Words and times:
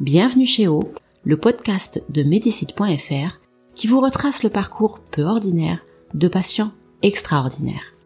Bienvenue 0.00 0.46
chez 0.46 0.68
O, 0.68 0.92
le 1.24 1.36
podcast 1.36 2.04
de 2.08 2.22
Médicite.fr 2.22 3.40
qui 3.74 3.88
vous 3.88 4.00
retrace 4.00 4.44
le 4.44 4.48
parcours 4.48 5.00
peu 5.10 5.24
ordinaire 5.24 5.84
de 6.14 6.28
patients 6.28 6.70
extraordinaires. 7.02 7.96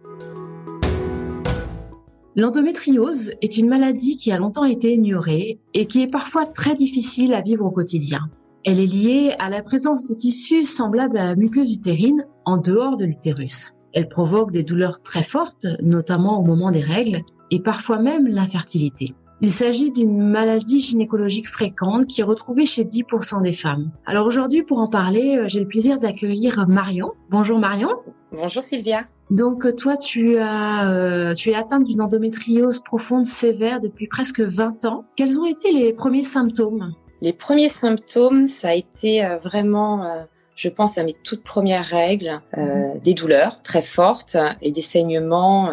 L'endométriose 2.34 3.32
est 3.42 3.58
une 3.58 3.68
maladie 3.68 4.16
qui 4.16 4.32
a 4.32 4.38
longtemps 4.38 4.64
été 4.64 4.94
ignorée 4.94 5.60
et 5.74 5.84
qui 5.84 6.00
est 6.00 6.10
parfois 6.10 6.46
très 6.46 6.72
difficile 6.72 7.34
à 7.34 7.42
vivre 7.42 7.66
au 7.66 7.70
quotidien. 7.70 8.30
Elle 8.64 8.80
est 8.80 8.86
liée 8.86 9.34
à 9.38 9.50
la 9.50 9.62
présence 9.62 10.02
de 10.02 10.14
tissus 10.14 10.64
semblables 10.64 11.18
à 11.18 11.26
la 11.26 11.36
muqueuse 11.36 11.74
utérine 11.74 12.26
en 12.46 12.56
dehors 12.56 12.96
de 12.96 13.04
l'utérus. 13.04 13.72
Elle 13.92 14.08
provoque 14.08 14.50
des 14.50 14.62
douleurs 14.62 15.02
très 15.02 15.22
fortes, 15.22 15.66
notamment 15.82 16.40
au 16.40 16.42
moment 16.42 16.70
des 16.70 16.80
règles, 16.80 17.20
et 17.50 17.60
parfois 17.60 17.98
même 17.98 18.26
l'infertilité. 18.28 19.14
Il 19.44 19.52
s'agit 19.52 19.90
d'une 19.90 20.22
maladie 20.22 20.78
gynécologique 20.78 21.48
fréquente 21.48 22.06
qui 22.06 22.20
est 22.20 22.24
retrouvée 22.24 22.64
chez 22.64 22.84
10% 22.84 23.42
des 23.42 23.52
femmes. 23.52 23.90
Alors 24.06 24.24
aujourd'hui, 24.24 24.62
pour 24.62 24.78
en 24.78 24.86
parler, 24.86 25.36
euh, 25.36 25.48
j'ai 25.48 25.58
le 25.58 25.66
plaisir 25.66 25.98
d'accueillir 25.98 26.64
Marion. 26.68 27.10
Bonjour 27.28 27.58
Marion. 27.58 27.90
Bonjour 28.30 28.62
Sylvia. 28.62 29.02
Donc 29.30 29.66
euh, 29.66 29.72
toi, 29.72 29.96
tu 29.96 30.38
as, 30.38 30.88
euh, 30.88 31.34
tu 31.34 31.50
es 31.50 31.56
atteinte 31.56 31.82
d'une 31.82 32.00
endométriose 32.00 32.78
profonde 32.78 33.24
sévère 33.24 33.80
depuis 33.80 34.06
presque 34.06 34.38
20 34.38 34.84
ans. 34.84 35.06
Quels 35.16 35.40
ont 35.40 35.46
été 35.46 35.72
les 35.72 35.92
premiers 35.92 36.22
symptômes? 36.22 36.94
Les 37.20 37.32
premiers 37.32 37.68
symptômes, 37.68 38.46
ça 38.46 38.68
a 38.68 38.74
été 38.74 39.26
vraiment 39.42 40.24
je 40.54 40.68
pense 40.68 40.98
à 40.98 41.02
mes 41.02 41.16
toutes 41.24 41.42
premières 41.42 41.84
règles, 41.84 42.40
mhm. 42.56 43.00
des 43.02 43.14
douleurs 43.14 43.62
très 43.62 43.82
fortes 43.82 44.36
et 44.60 44.70
des 44.70 44.82
saignements 44.82 45.70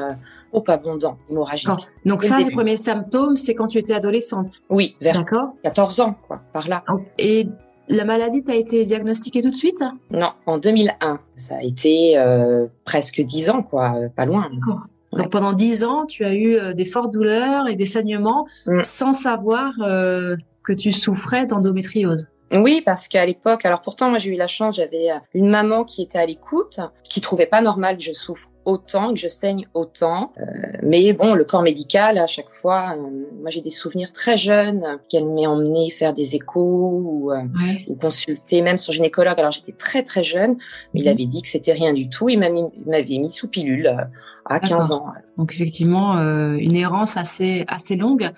trop 0.52 0.64
abondant, 0.68 1.18
hémorragique. 1.30 1.70
Donc 2.06 2.24
ça, 2.24 2.40
les 2.40 2.52
premiers 2.52 2.78
symptômes, 2.78 3.38
c'est 3.38 3.56
quand 3.56 3.68
tu 3.68 3.78
étais 3.78 3.94
adolescente 3.94 4.62
Oui, 4.70 4.96
vers 5.02 5.24
14 5.64 6.00
ans, 6.02 6.16
quoi, 6.28 6.42
par 6.54 6.68
là. 6.68 6.84
Et 7.18 7.48
la 7.90 8.06
maladie 8.06 8.44
t'a 8.44 8.56
été 8.56 8.86
diagnostiquée 8.86 9.42
tout 9.42 9.50
de 9.50 9.56
suite? 9.56 9.84
Non, 10.12 10.32
en 10.46 10.58
2001. 10.58 11.20
Ça 11.36 11.58
a 11.58 11.64
été 11.64 12.18
euh, 12.18 12.68
presque 12.86 13.22
10 13.22 13.50
ans, 13.50 13.64
quoi, 13.64 13.96
euh, 13.96 14.10
pas 14.10 14.26
loin. 14.26 14.48
D'accord. 14.54 14.82
Donc 15.14 15.32
pendant 15.32 15.54
10 15.54 15.84
ans, 15.86 16.06
tu 16.06 16.24
as 16.24 16.36
eu 16.36 16.56
euh, 16.56 16.74
des 16.74 16.86
fortes 16.86 17.12
douleurs 17.12 17.68
et 17.68 17.76
des 17.76 17.88
saignements 17.88 18.46
mm. 18.68 18.82
sans 18.82 19.14
savoir 19.14 19.74
que 19.78 20.74
tu 20.74 20.92
souffrais 20.92 21.46
d'endométriose. 21.46 22.28
Oui, 22.52 22.82
parce 22.84 23.08
qu'à 23.08 23.26
l'époque, 23.26 23.66
alors 23.66 23.82
pourtant 23.82 24.10
moi 24.10 24.18
j'ai 24.18 24.32
eu 24.32 24.38
la 24.38 24.48
chance, 24.48 24.76
j'avais 24.76 25.10
une 25.36 25.50
maman 25.50 25.84
qui 25.84 26.02
était 26.02 26.18
à 26.18 26.26
l'écoute, 26.26 26.80
qui 27.04 27.22
trouvait 27.22 27.46
pas 27.46 27.62
normal 27.62 27.98
que 27.98 28.04
je 28.04 28.14
souffre 28.14 28.50
autant, 28.66 29.14
que 29.14 29.20
je 29.20 29.28
saigne 29.28 29.68
autant. 29.74 30.32
Euh, 30.38 30.44
mais 30.84 31.14
bon, 31.14 31.34
le 31.34 31.44
corps 31.46 31.62
médical, 31.62 32.18
à 32.18 32.28
chaque 32.28 32.50
fois, 32.50 32.96
euh, 32.96 33.02
moi 33.42 33.50
j'ai 33.50 33.62
des 33.62 33.70
souvenirs 33.70 34.12
très 34.12 34.38
jeunes 34.38 35.00
qu'elle 35.10 35.26
m'ait 35.26 35.48
emmené 35.48 35.90
faire 35.90 36.14
des 36.14 36.36
échos 36.36 37.02
ou, 37.04 37.32
euh, 37.32 37.42
ou, 37.90 37.96
consulter, 37.96 38.62
même 38.62 38.78
son 38.78 38.92
gynécologue. 38.92 39.40
Alors 39.40 39.52
j'étais 39.52 39.72
très 39.72 40.04
très 40.04 40.24
jeune, 40.24 40.56
mais 40.94 41.02
il 41.02 41.06
mhm. 41.06 41.12
avait 41.12 41.26
dit 41.26 41.42
que 41.42 41.48
c'était 41.48 41.74
rien 41.74 41.94
du 41.94 42.10
tout. 42.10 42.30
Il 42.30 42.40
m'avait 42.40 43.18
mis 43.18 43.32
sous 43.32 43.48
pilule 43.48 44.10
à 44.46 44.60
15 44.60 44.92
ans. 44.92 45.06
Donc 45.38 45.54
effectivement, 45.54 46.18
une 46.58 46.76
errance 46.76 47.18
assez 47.18 47.66
assez 47.68 47.96
longue. 47.96 48.30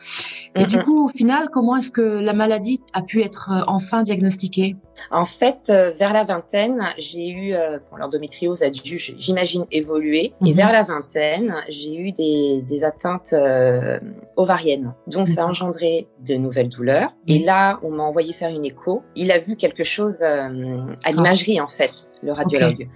Et 0.55 0.65
du 0.65 0.77
mhm. 0.77 0.83
coup, 0.83 1.05
au 1.05 1.09
final, 1.09 1.49
comment 1.51 1.77
est-ce 1.77 1.91
que 1.91 2.01
la 2.01 2.33
maladie 2.33 2.81
a 2.93 3.01
pu 3.01 3.21
être 3.21 3.49
enfin 3.67 4.03
diagnostiquée? 4.03 4.75
En 5.09 5.25
fait, 5.25 5.71
vers 5.97 6.13
la 6.13 6.23
vingtaine, 6.25 6.89
j'ai 6.97 7.29
eu, 7.29 7.55
pour 7.87 7.97
l'endométriose 7.97 8.61
a 8.61 8.69
dû, 8.69 8.97
j'imagine, 8.97 9.65
évoluer 9.71 10.10
et 10.16 10.33
mhm. 10.41 10.53
vers 10.53 10.72
la 10.72 10.83
vingtaine, 10.83 11.55
j'ai 11.69 11.95
eu 11.95 12.11
des, 12.11 12.61
des 12.61 12.83
atteintes 12.83 13.33
euh, 13.33 13.99
ovariennes. 14.38 14.91
Donc, 15.07 15.27
ça 15.27 15.44
a 15.44 15.45
engendré 15.45 16.07
de 16.25 16.35
nouvelles 16.35 16.69
douleurs. 16.69 17.09
Et 17.27 17.39
là, 17.39 17.79
on 17.83 17.91
m'a 17.91 18.03
envoyé 18.03 18.33
faire 18.33 18.49
une 18.49 18.66
écho. 18.66 19.03
Il 19.16 19.31
a 19.31 19.38
vu 19.38 19.55
quelque 19.55 19.83
chose 19.83 20.22
euh, 20.22 20.79
à 21.03 21.09
ah. 21.09 21.11
l'imagerie, 21.11 21.59
en 21.59 21.67
fait, 21.67 22.11
le 22.23 22.31
radiologue. 22.31 22.88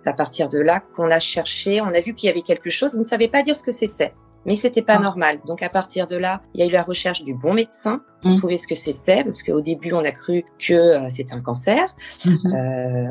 C'est 0.00 0.10
à 0.10 0.14
partir 0.14 0.48
de 0.48 0.58
là 0.58 0.82
qu'on 0.96 1.10
a 1.10 1.18
cherché. 1.18 1.80
On 1.80 1.86
a 1.86 2.00
vu 2.00 2.14
qu'il 2.14 2.26
y 2.26 2.30
avait 2.30 2.42
quelque 2.42 2.70
chose. 2.70 2.92
Il 2.94 3.00
ne 3.00 3.04
savait 3.04 3.28
pas 3.28 3.42
dire 3.42 3.54
ce 3.54 3.62
que 3.62 3.70
c'était 3.70 4.12
mais 4.46 4.56
c'était 4.56 4.82
pas 4.82 4.96
ah. 4.96 5.02
normal. 5.02 5.40
Donc 5.46 5.62
à 5.62 5.68
partir 5.68 6.06
de 6.06 6.16
là, 6.16 6.42
il 6.54 6.60
y 6.60 6.62
a 6.62 6.66
eu 6.66 6.72
la 6.72 6.82
recherche 6.82 7.24
du 7.24 7.34
bon 7.34 7.54
médecin 7.54 8.02
pour 8.20 8.30
mhm. 8.30 8.36
trouver 8.38 8.56
ce 8.56 8.66
que 8.66 8.74
c'était, 8.74 9.24
parce 9.24 9.42
qu'au 9.42 9.60
début 9.60 9.92
on 9.92 10.04
a 10.04 10.12
cru 10.12 10.44
que 10.58 10.74
euh, 10.74 11.08
c'était 11.08 11.34
un 11.34 11.40
cancer. 11.40 11.94
Euh, 12.26 13.10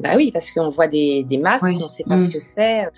bah 0.00 0.10
oui, 0.16 0.30
parce 0.32 0.50
qu'on 0.50 0.68
voit 0.68 0.88
des, 0.88 1.24
des 1.24 1.38
masses, 1.38 1.62
on 1.62 1.68
ne 1.68 1.88
sait 1.88 2.04
pas 2.04 2.18
ce 2.18 2.26
mhm. 2.26 2.32
que 2.32 2.38
c'est. 2.38 2.88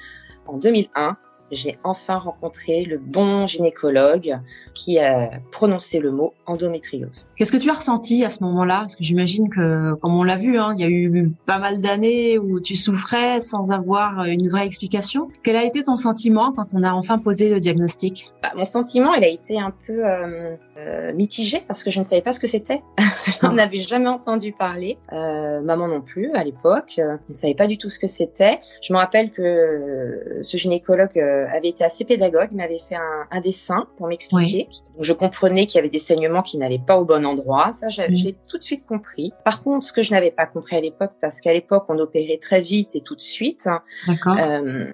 En 0.47 0.59
2001, 0.59 1.17
j'ai 1.54 1.78
enfin 1.84 2.19
rencontré 2.19 2.84
le 2.84 2.98
bon 2.98 3.47
gynécologue 3.47 4.38
qui 4.75 4.98
a 4.98 5.31
prononcé 5.53 5.98
le 5.98 6.10
mot 6.10 6.34
endométriose. 6.47 7.26
Qu'est-ce 7.37 7.53
que 7.53 7.56
tu 7.56 7.70
as 7.70 7.75
ressenti 7.75 8.25
à 8.25 8.28
ce 8.28 8.42
moment-là? 8.44 8.81
Parce 8.81 8.97
que 8.97 9.04
j'imagine 9.04 9.48
que, 9.48 9.94
comme 9.94 10.14
on 10.14 10.25
l'a 10.25 10.37
vu, 10.37 10.59
hein, 10.59 10.75
il 10.76 10.81
y 10.81 10.84
a 10.84 10.91
eu 10.91 11.32
pas 11.47 11.59
mal 11.59 11.81
d'années 11.81 12.38
où 12.38 12.60
tu 12.60 12.76
souffrais 12.76 13.41
sans 13.41 13.72
avoir 13.72 14.25
une 14.25 14.48
vraie 14.48 14.66
explication. 14.66 15.28
Quel 15.43 15.56
a 15.56 15.64
été 15.64 15.82
ton 15.82 15.97
sentiment 15.97 16.53
quand 16.53 16.75
on 16.75 16.82
a 16.82 16.93
enfin 16.93 17.19
posé 17.19 17.48
le 17.48 17.60
diagnostic? 17.60 18.32
Bah, 18.43 18.53
Mon 18.56 18.64
sentiment, 18.64 19.14
il 19.14 19.25
a 19.25 19.28
été 19.28 19.59
un 19.59 19.72
peu 19.87 20.04
euh, 20.06 20.56
euh, 20.77 21.12
mitigé 21.12 21.62
parce 21.67 21.83
que 21.83 21.91
je 21.91 21.99
ne 21.99 22.05
savais 22.05 22.23
pas 22.23 22.33
ce 22.33 22.41
que 22.41 22.47
c'était. 22.47 22.83
On 23.43 23.53
n'avait 23.53 23.77
jamais 23.77 24.09
entendu 24.09 24.53
parler. 24.53 24.99
Euh, 25.12 25.61
maman 25.61 25.89
non 25.89 26.01
plus 26.01 26.33
à 26.35 26.45
l'époque. 26.45 26.95
Je 26.97 27.03
ne 27.29 27.35
savait 27.35 27.55
pas 27.55 27.67
du 27.67 27.79
tout 27.79 27.89
ce 27.89 27.99
que 27.99 28.07
c'était. 28.07 28.59
Je 28.83 28.93
me 28.93 28.99
rappelle 28.99 29.31
que 29.31 30.39
ce 30.43 30.57
gynécologue 30.57 31.19
avait 31.19 31.69
été 31.69 31.85
assez 31.85 32.05
pédagogue, 32.05 32.53
m'avait 32.53 32.79
fait 32.79 32.97
un, 32.97 33.27
un, 33.31 33.41
dessin 33.41 33.87
pour 33.97 34.09
m'expliquer. 34.09 34.69
Je 34.99 35.12
comprenais 35.12 35.67
qu'il 35.67 35.77
y 35.77 35.79
avait 35.79 35.89
des 35.89 35.99
saignements 35.99 36.43
qui 36.43 36.59
n'allaient 36.59 36.79
pas 36.79 36.97
au 36.97 37.05
bon 37.05 37.25
endroit. 37.25 37.73
Ça, 37.73 37.87
mm. 37.87 38.17
j'ai 38.17 38.35
tout 38.49 38.59
de 38.59 38.65
suite 38.65 38.87
compris. 38.87 39.33
Par 39.45 39.62
contre, 39.62 39.85
ce 39.87 39.93
que 39.93 40.03
je 40.03 40.11
n'avais 40.11 40.31
pas 40.31 40.47
compris 40.47 40.77
à 40.77 40.81
l'époque, 40.81 41.12
parce 41.21 41.41
qu'à 41.41 41.53
l'époque, 41.53 41.85
on 41.89 41.99
opérait 41.99 42.39
très 42.39 42.61
vite 42.61 42.97
et 42.97 43.01
tout 43.01 43.15
de 43.15 43.21
suite. 43.21 43.69
D'accord. 44.06 44.37
Euh, 44.39 44.85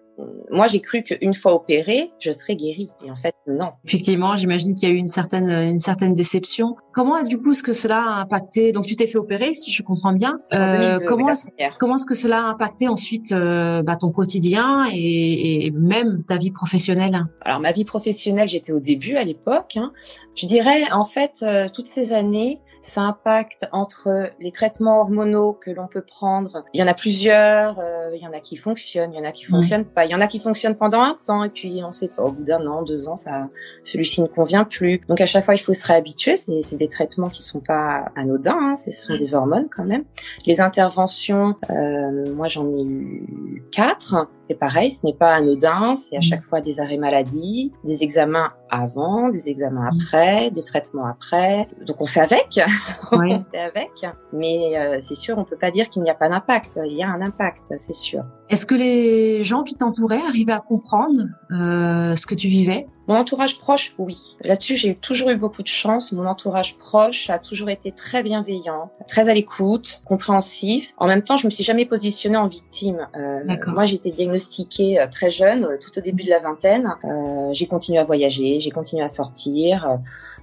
moi, 0.50 0.66
j'ai 0.66 0.80
cru 0.80 1.02
qu'une 1.02 1.34
fois 1.34 1.54
opérée, 1.54 2.10
je 2.18 2.32
serais 2.32 2.56
guérie. 2.56 2.90
Et 3.04 3.10
en 3.10 3.16
fait, 3.16 3.34
non. 3.46 3.72
Effectivement, 3.84 4.36
j'imagine 4.36 4.74
qu'il 4.74 4.88
y 4.88 4.92
a 4.92 4.94
eu 4.94 4.98
une 4.98 5.06
certaine, 5.06 5.50
une 5.50 5.78
certaine 5.78 6.14
déception. 6.14 6.76
Comment, 6.92 7.22
du 7.22 7.40
coup, 7.40 7.52
est-ce 7.52 7.62
que 7.62 7.72
cela 7.72 7.98
a 7.98 8.20
impacté? 8.20 8.72
Donc, 8.72 8.86
tu 8.86 8.96
t'es 8.96 9.06
fait 9.06 9.18
opérer, 9.18 9.54
si 9.54 9.72
je 9.72 9.82
comprends 9.82 10.12
bien. 10.12 10.40
Euh, 10.54 10.98
comment, 11.06 11.30
est-ce, 11.30 11.46
comment 11.78 11.96
est-ce 11.96 12.06
que 12.06 12.14
cela 12.14 12.38
a 12.38 12.44
impacté 12.44 12.88
ensuite 12.88 13.32
euh, 13.32 13.82
bah, 13.82 13.96
ton 13.96 14.10
quotidien 14.10 14.86
et, 14.92 15.66
et, 15.66 15.70
même 15.70 16.22
ta 16.24 16.36
vie 16.36 16.50
professionnelle? 16.50 17.26
Alors, 17.42 17.60
ma 17.60 17.72
vie 17.72 17.84
professionnelle, 17.84 18.48
j'étais 18.48 18.72
au 18.72 18.80
début 18.80 19.16
à 19.16 19.24
l'époque. 19.24 19.76
Hein. 19.76 19.92
Je 20.34 20.46
dirais, 20.46 20.90
en 20.92 21.04
fait, 21.04 21.42
euh, 21.42 21.66
toutes 21.72 21.86
ces 21.86 22.12
années, 22.12 22.60
ça 22.82 23.02
impacte 23.02 23.66
entre 23.72 24.30
les 24.40 24.52
traitements 24.52 25.00
hormonaux 25.00 25.52
que 25.52 25.70
l'on 25.70 25.86
peut 25.86 26.02
prendre. 26.02 26.64
Il 26.72 26.80
y 26.80 26.82
en 26.82 26.86
a 26.86 26.94
plusieurs. 26.94 27.78
Euh, 27.78 28.10
il 28.14 28.22
y 28.22 28.26
en 28.26 28.32
a 28.32 28.40
qui 28.40 28.56
fonctionnent, 28.56 29.12
il 29.12 29.18
y 29.18 29.20
en 29.20 29.28
a 29.28 29.32
qui 29.32 29.44
fonctionnent 29.44 29.84
pas. 29.84 30.06
Il 30.10 30.14
y 30.14 30.16
en 30.16 30.20
a 30.20 30.26
qui 30.26 30.40
fonctionnent 30.40 30.74
pendant 30.74 31.02
un 31.02 31.16
temps 31.24 31.44
et 31.44 31.50
puis 31.50 31.82
on 31.86 31.92
sait 31.92 32.08
pas. 32.08 32.24
Au 32.24 32.32
bout 32.32 32.42
d'un 32.42 32.66
an, 32.66 32.82
deux 32.82 33.08
ans, 33.08 33.14
ça, 33.14 33.46
celui-ci 33.84 34.20
ne 34.20 34.26
convient 34.26 34.64
plus. 34.64 35.00
Donc 35.08 35.20
à 35.20 35.26
chaque 35.26 35.44
fois, 35.44 35.54
il 35.54 35.60
faut 35.60 35.72
se 35.72 35.86
réhabituer. 35.86 36.34
C'est, 36.34 36.62
c'est 36.62 36.74
des 36.74 36.88
traitements 36.88 37.28
qui 37.28 37.44
sont 37.44 37.60
pas 37.60 38.10
anodins. 38.16 38.58
Hein. 38.60 38.74
Ce 38.74 38.90
sont 38.90 39.14
des 39.14 39.36
hormones 39.36 39.68
quand 39.70 39.84
même. 39.84 40.02
Les 40.48 40.60
interventions, 40.60 41.54
euh, 41.70 42.34
moi 42.34 42.48
j'en 42.48 42.68
ai 42.72 42.82
eu 42.82 43.62
quatre. 43.70 44.26
C'est 44.48 44.58
pareil, 44.58 44.90
ce 44.90 45.06
n'est 45.06 45.14
pas 45.14 45.32
anodin, 45.32 45.94
c'est 45.94 46.16
à 46.16 46.18
mm. 46.18 46.22
chaque 46.22 46.42
fois 46.42 46.60
des 46.60 46.80
arrêts 46.80 46.98
maladie, 46.98 47.70
des 47.84 48.02
examens 48.02 48.48
avant, 48.68 49.28
des 49.28 49.48
examens 49.48 49.92
mm. 49.92 49.94
après, 49.94 50.50
des 50.50 50.64
traitements 50.64 51.06
après. 51.06 51.68
Donc 51.86 52.00
on 52.00 52.06
fait 52.06 52.22
avec, 52.22 52.58
on 53.12 53.38
fait 53.38 53.60
avec. 53.60 53.92
Mais 54.32 54.76
euh, 54.76 54.98
c'est 55.00 55.14
sûr, 55.14 55.38
on 55.38 55.44
peut 55.44 55.56
pas 55.56 55.70
dire 55.70 55.88
qu'il 55.88 56.02
n'y 56.02 56.10
a 56.10 56.16
pas 56.16 56.28
d'impact. 56.28 56.80
Il 56.84 56.96
y 56.96 57.04
a 57.04 57.08
un 57.08 57.22
impact, 57.22 57.74
c'est 57.76 57.94
sûr. 57.94 58.24
Est-ce 58.50 58.66
que 58.66 58.74
les 58.74 59.44
gens 59.44 59.62
qui 59.62 59.76
t'entouraient 59.76 60.22
arrivaient 60.26 60.52
à 60.52 60.58
comprendre 60.58 61.22
euh, 61.52 62.16
ce 62.16 62.26
que 62.26 62.34
tu 62.34 62.48
vivais? 62.48 62.88
Mon 63.06 63.16
entourage 63.16 63.58
proche, 63.58 63.94
oui. 63.98 64.36
Là-dessus, 64.44 64.76
j'ai 64.76 64.94
toujours 64.94 65.30
eu 65.30 65.36
beaucoup 65.36 65.62
de 65.62 65.68
chance. 65.68 66.12
Mon 66.12 66.26
entourage 66.26 66.76
proche 66.78 67.30
a 67.30 67.38
toujours 67.40 67.68
été 67.68 67.90
très 67.90 68.22
bienveillant, 68.22 68.90
très 69.08 69.28
à 69.28 69.34
l'écoute, 69.34 70.02
compréhensif. 70.04 70.94
En 70.96 71.06
même 71.06 71.22
temps, 71.22 71.36
je 71.36 71.46
me 71.46 71.50
suis 71.50 71.64
jamais 71.64 71.86
positionnée 71.86 72.36
en 72.36 72.46
victime. 72.46 73.06
Euh, 73.16 73.56
moi, 73.68 73.84
j'ai 73.84 73.96
été 73.96 74.10
diagnostiquée 74.12 75.00
euh, 75.00 75.06
très 75.08 75.30
jeune, 75.30 75.76
tout 75.80 75.96
au 75.96 76.00
début 76.00 76.24
de 76.24 76.30
la 76.30 76.38
vingtaine. 76.38 76.94
Euh, 77.04 77.48
j'ai 77.52 77.66
continué 77.66 77.98
à 77.98 78.04
voyager, 78.04 78.60
j'ai 78.60 78.70
continué 78.70 79.02
à 79.02 79.08
sortir. 79.08 79.98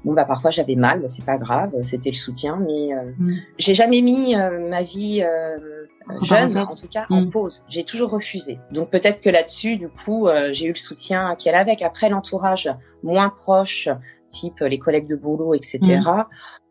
Bon 0.08 0.14
bah 0.14 0.26
parfois 0.26 0.50
j'avais 0.50 0.76
mal, 0.76 1.04
c'est 1.06 1.26
pas 1.26 1.38
grave, 1.38 1.76
c'était 1.82 2.10
le 2.10 2.16
soutien, 2.16 2.58
mais 2.66 2.94
euh, 2.94 3.12
mm. 3.20 3.34
j'ai 3.60 3.74
jamais 3.76 4.02
mis 4.02 4.36
ma 4.36 4.82
vie 4.82 5.24
jeune, 6.22 6.58
en 6.58 6.64
tout 6.64 6.88
cas, 6.88 7.06
en 7.10 7.22
mm. 7.22 7.30
pause. 7.30 7.64
J'ai 7.68 7.84
toujours 7.84 8.10
refusé. 8.12 8.60
Donc 8.72 8.90
peut-être 8.90 9.22
que 9.22 9.30
là-dessus, 9.30 9.78
du 9.78 9.90
coup, 9.90 10.28
euh, 10.28 10.50
j'ai 10.54 10.66
eu 10.66 10.70
le 10.70 10.76
soutien 10.76 11.36
qu'elle 11.36 11.56
avait. 11.56 11.82
Après, 11.84 12.10
l'entourage 12.10 12.70
moins 13.04 13.30
proche, 13.30 13.90
type 14.28 14.60
les 14.60 14.80
collègues 14.80 15.08
de 15.08 15.16
boulot, 15.16 15.54
etc. 15.54 16.00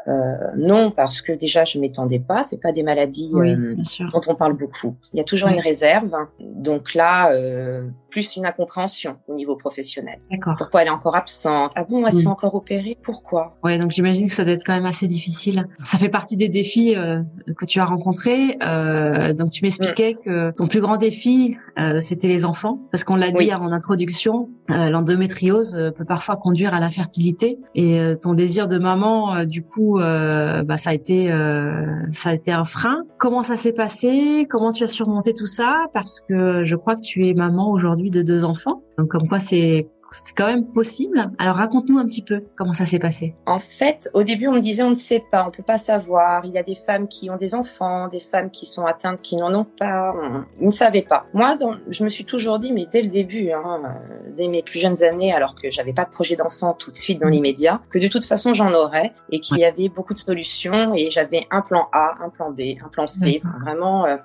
Euh, 0.09 0.37
non, 0.57 0.91
parce 0.91 1.21
que 1.21 1.33
déjà 1.33 1.65
je 1.65 1.79
m'étendais 1.79 2.19
pas. 2.21 2.43
C'est 2.43 2.61
pas 2.61 2.73
des 2.73 2.83
maladies 2.83 3.31
euh, 3.35 3.75
dont 4.13 4.21
on 4.29 4.35
parle 4.35 4.57
beaucoup. 4.57 4.97
Il 5.13 5.17
y 5.17 5.21
a 5.21 5.25
toujours 5.25 5.49
une 5.49 5.61
réserve. 5.61 6.15
Donc 6.41 6.95
là, 6.95 7.33
euh, 7.33 7.89
plus 8.17 8.37
une 8.37 8.47
incompréhension 8.47 9.17
au 9.29 9.35
niveau 9.35 9.57
professionnel. 9.57 10.21
D'accord. 10.31 10.55
Pourquoi 10.57 10.81
elle 10.81 10.89
est 10.89 10.91
encore 10.91 11.17
absente? 11.17 11.73
Ah 11.77 11.85
bon, 11.85 12.07
elle 12.07 12.15
se 12.15 12.23
fait 12.23 12.27
encore 12.29 12.55
opérer? 12.55 12.97
Pourquoi? 13.03 13.59
Ouais, 13.63 13.77
donc 13.77 13.91
j'imagine 13.91 14.29
que 14.29 14.33
ça 14.33 14.43
doit 14.43 14.55
être 14.55 14.65
quand 14.65 14.73
même 14.73 14.87
assez 14.87 15.07
difficile. 15.07 15.67
Ça 15.85 15.99
fait 15.99 16.09
partie 16.09 16.39
des 16.39 16.49
défis 16.49 16.97
euh, 16.97 17.21
que 17.59 17.67
tu 17.67 17.79
as 17.79 17.85
rencontrés. 17.85 18.57
Euh, 18.63 19.35
donc 19.35 19.51
tu 19.51 19.63
m'expliquais 19.63 20.15
mm. 20.15 20.25
que 20.25 20.51
ton 20.53 20.67
plus 20.67 20.81
grand 20.81 20.97
défi, 20.97 21.59
euh, 21.79 22.01
c'était 22.01 22.29
les 22.29 22.47
enfants, 22.47 22.81
parce 22.91 23.05
qu'on 23.05 23.17
l'a 23.17 23.31
dit 23.31 23.51
à 23.51 23.59
mon 23.59 23.71
introduction, 23.71 24.49
l'endométriose 24.71 25.93
peut 25.95 26.07
parfois 26.07 26.37
conduire 26.37 26.73
à 26.73 26.81
l'infertilité 26.81 27.59
et 27.75 28.01
ton 28.23 28.33
désir 28.33 28.67
de 28.67 28.79
maman, 28.79 29.45
du 29.45 29.63
coup 29.63 29.96
euh, 30.01 30.63
bah, 30.63 30.77
ça 30.77 30.91
a 30.91 30.95
été 30.95 31.33
euh, 31.33 31.87
ça 32.13 32.31
a 32.31 32.35
été 32.35 32.53
un 32.53 32.65
frein. 32.65 33.05
Comment 33.19 33.43
ça 33.43 33.57
s'est 33.57 33.73
passé? 33.73 34.47
Comment 34.51 34.73
tu 34.73 34.85
as 34.85 34.89
surmonté 34.89 35.35
tout 35.35 35.47
ça? 35.47 35.87
Parce 35.93 36.21
que 36.29 36.65
je 36.65 36.77
crois 36.77 36.95
que 36.97 37.03
tu 37.03 37.27
es 37.27 37.35
maman 37.35 37.71
aujourd'hui 37.71 38.11
de 38.11 38.23
deux 38.23 38.45
enfants. 38.45 38.83
Donc 38.99 39.09
comme 39.09 39.29
quoi 39.29 39.41
c'est 39.41 39.89
c'est 40.11 40.35
quand 40.35 40.47
même 40.47 40.67
possible. 40.67 41.31
Alors 41.39 41.57
raconte-nous 41.57 41.99
un 41.99 42.05
petit 42.07 42.23
peu 42.23 42.45
comment 42.57 42.73
ça 42.73 42.87
s'est 42.87 42.99
passé. 42.99 43.35
En 43.47 43.59
fait, 43.59 44.09
au 44.15 44.23
début, 44.23 44.49
on 44.49 44.53
me 44.53 44.61
disait 44.61 44.83
on 44.83 44.91
ne 44.91 44.95
sait 44.95 45.25
pas, 45.31 45.45
on 45.47 45.51
peut 45.51 45.63
pas 45.63 45.79
savoir. 45.79 46.45
Il 46.45 46.53
y 46.53 46.59
a 46.59 46.63
des 46.63 46.75
femmes 46.75 47.09
qui 47.09 47.31
ont 47.31 47.37
des 47.37 47.55
enfants, 47.55 48.09
des 48.09 48.21
femmes 48.21 48.51
qui 48.51 48.67
sont 48.67 48.87
atteintes 48.87 49.23
qui 49.23 49.37
n'en 49.37 49.53
ont 49.55 49.65
pas. 49.65 50.15
Ils 50.61 50.67
ne 50.67 50.71
savaient 50.71 51.07
pas. 51.09 51.23
Moi, 51.35 51.57
je 51.89 52.05
me 52.05 52.09
suis 52.09 52.25
toujours 52.25 52.59
dit, 52.59 52.73
mais 52.73 52.87
dès 52.91 53.03
le 53.03 53.09
début, 53.09 53.51
hein, 53.51 53.97
dès 54.37 54.49
mes 54.49 54.63
plus 54.63 54.79
jeunes 54.79 55.03
années, 55.03 55.33
alors 55.33 55.55
que 55.55 55.71
j'avais 55.71 55.93
pas 55.93 56.05
de 56.05 56.11
projet 56.11 56.37
d'enfant 56.37 56.73
tout 56.75 56.91
de 56.91 56.97
suite 56.97 57.21
dans 57.21 57.29
l'immédiat, 57.29 57.81
que 57.91 57.99
de 57.99 58.09
toute 58.09 58.25
façon 58.25 58.55
j'en 58.55 58.73
aurais 58.73 59.13
et 59.31 59.41
qu'il 59.41 59.59
y 59.59 59.65
avait 59.65 59.89
beaucoup 59.89 60.15
de 60.15 60.19
solutions 60.19 60.95
et 60.95 61.11
j'avais 61.11 61.47
un 61.51 61.63
plan 61.63 61.89
A, 61.93 62.17
un 62.23 62.29
plan 62.29 62.51
B, 62.51 62.61
un 62.85 62.89
plan 62.89 63.07
C. 63.07 63.41
vraiment, 63.63 64.07
euh, 64.07 64.17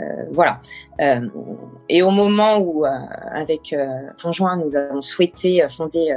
euh, 0.00 0.24
voilà. 0.32 0.60
Euh, 1.00 1.28
et 1.88 2.02
au 2.02 2.10
moment 2.10 2.58
où, 2.58 2.84
euh, 2.84 2.90
avec 3.32 3.74
conjoint, 4.22 4.56
nous 4.56 4.76
avons 4.76 5.00
souhaité 5.00 5.64
fonder 5.68 6.14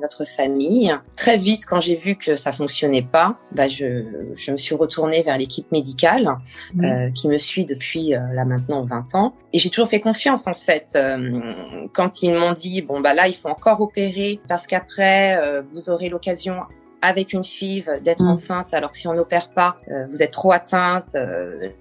notre 0.00 0.24
famille, 0.24 0.92
très 1.16 1.36
vite, 1.36 1.64
quand 1.64 1.78
j'ai 1.78 1.94
vu 1.94 2.16
que 2.16 2.34
ça 2.34 2.52
fonctionnait 2.52 3.02
pas, 3.02 3.38
bah, 3.52 3.68
je, 3.68 4.04
je 4.34 4.50
me 4.50 4.56
suis 4.56 4.74
retournée 4.74 5.22
vers 5.22 5.38
l'équipe 5.38 5.70
médicale 5.70 6.28
qui 7.14 7.28
me 7.28 7.38
suit 7.38 7.64
depuis 7.64 8.10
là 8.10 8.44
maintenant 8.44 8.84
20 8.84 9.14
ans. 9.14 9.34
Et 9.52 9.58
j'ai 9.58 9.70
toujours 9.70 9.88
fait 9.88 10.00
confiance 10.00 10.46
en 10.46 10.54
fait. 10.54 10.98
quand 11.92 12.22
ils 12.22 12.34
m'ont 12.34 12.52
dit 12.52 12.71
bon 12.80 13.00
bah 13.00 13.12
là 13.12 13.28
il 13.28 13.34
faut 13.34 13.48
encore 13.48 13.80
opérer 13.80 14.40
parce 14.48 14.66
qu'après 14.66 15.60
vous 15.62 15.90
aurez 15.90 16.08
l'occasion 16.08 16.62
avec 17.02 17.32
une 17.32 17.44
FIV 17.44 18.00
d'être 18.02 18.22
mm. 18.22 18.28
enceinte 18.28 18.72
alors 18.72 18.92
que 18.92 18.96
si 18.96 19.08
on 19.08 19.14
n'opère 19.14 19.50
pas, 19.50 19.76
vous 20.08 20.22
êtes 20.22 20.30
trop 20.30 20.52
atteinte, 20.52 21.16